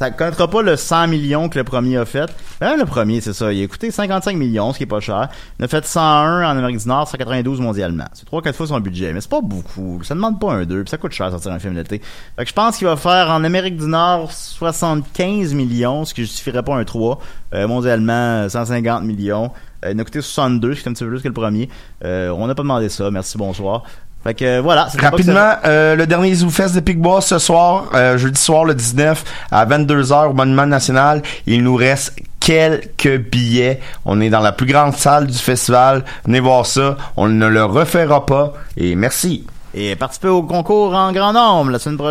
Ça 0.00 0.10
connaîtra 0.10 0.48
pas 0.48 0.62
le 0.62 0.76
100 0.76 1.08
millions 1.08 1.50
que 1.50 1.58
le 1.58 1.64
premier 1.64 1.98
a 1.98 2.06
fait. 2.06 2.34
Ben, 2.58 2.74
le 2.78 2.86
premier, 2.86 3.20
c'est 3.20 3.34
ça. 3.34 3.52
Il 3.52 3.62
a 3.62 3.66
coûté 3.66 3.90
55 3.90 4.34
millions, 4.34 4.72
ce 4.72 4.78
qui 4.78 4.84
est 4.84 4.86
pas 4.86 5.00
cher. 5.00 5.28
Il 5.58 5.64
a 5.66 5.68
fait 5.68 5.84
101 5.84 6.42
en 6.42 6.56
Amérique 6.56 6.78
du 6.78 6.88
Nord, 6.88 7.06
192 7.06 7.60
mondialement. 7.60 8.06
C'est 8.14 8.26
3-4 8.26 8.54
fois 8.54 8.66
son 8.68 8.80
budget, 8.80 9.12
mais 9.12 9.20
c'est 9.20 9.28
pas 9.28 9.42
beaucoup. 9.42 10.02
Ça 10.02 10.14
demande 10.14 10.40
pas 10.40 10.52
un 10.52 10.64
2, 10.64 10.84
puis 10.84 10.90
ça 10.90 10.96
coûte 10.96 11.12
cher 11.12 11.30
sortir 11.30 11.52
un 11.52 11.58
film 11.58 11.74
d'été. 11.74 12.00
Fait 12.34 12.44
que 12.44 12.48
je 12.48 12.54
pense 12.54 12.78
qu'il 12.78 12.86
va 12.86 12.96
faire 12.96 13.28
en 13.28 13.44
Amérique 13.44 13.76
du 13.76 13.88
Nord 13.88 14.32
75 14.32 15.52
millions, 15.52 16.06
ce 16.06 16.14
qui 16.14 16.22
justifierait 16.22 16.62
pas 16.62 16.76
un 16.76 16.84
3. 16.84 17.20
Euh, 17.52 17.68
mondialement, 17.68 18.48
150 18.48 19.04
millions. 19.04 19.52
Euh, 19.84 19.92
il 19.92 20.00
a 20.00 20.04
coûté 20.04 20.22
62, 20.22 20.76
ce 20.76 20.80
qui 20.80 20.88
est 20.88 20.90
un 20.90 20.94
petit 20.94 21.04
peu 21.04 21.10
plus 21.10 21.20
que 21.20 21.28
le 21.28 21.34
premier. 21.34 21.68
Euh, 22.06 22.30
on 22.30 22.46
n'a 22.46 22.54
pas 22.54 22.62
demandé 22.62 22.88
ça. 22.88 23.10
Merci, 23.10 23.36
bonsoir. 23.36 23.84
Fait 24.22 24.34
que 24.34 24.44
euh, 24.44 24.60
voilà. 24.60 24.88
c'est 24.90 25.00
Rapidement, 25.00 25.54
euh, 25.64 25.96
le 25.96 26.06
dernier 26.06 26.34
ZooFest 26.34 26.74
de 26.74 26.80
Picbois 26.80 27.22
ce 27.22 27.38
soir, 27.38 27.86
euh, 27.94 28.18
jeudi 28.18 28.40
soir 28.40 28.64
le 28.64 28.74
19 28.74 29.24
à 29.50 29.64
22h 29.64 30.30
au 30.30 30.32
Monument 30.34 30.66
National. 30.66 31.22
Il 31.46 31.62
nous 31.62 31.74
reste 31.74 32.14
quelques 32.38 33.16
billets. 33.16 33.80
On 34.04 34.20
est 34.20 34.28
dans 34.28 34.40
la 34.40 34.52
plus 34.52 34.66
grande 34.66 34.94
salle 34.94 35.26
du 35.26 35.38
festival. 35.38 36.04
Venez 36.26 36.40
voir 36.40 36.66
ça. 36.66 36.96
On 37.16 37.28
ne 37.28 37.46
le 37.46 37.64
refera 37.64 38.26
pas. 38.26 38.52
Et 38.76 38.94
merci. 38.94 39.46
Et 39.72 39.94
participer 39.96 40.28
au 40.28 40.42
concours 40.42 40.94
en 40.94 41.12
grand 41.12 41.32
nombre 41.32 41.70
la 41.70 41.78
semaine 41.78 41.96
prochaine. 41.96 42.08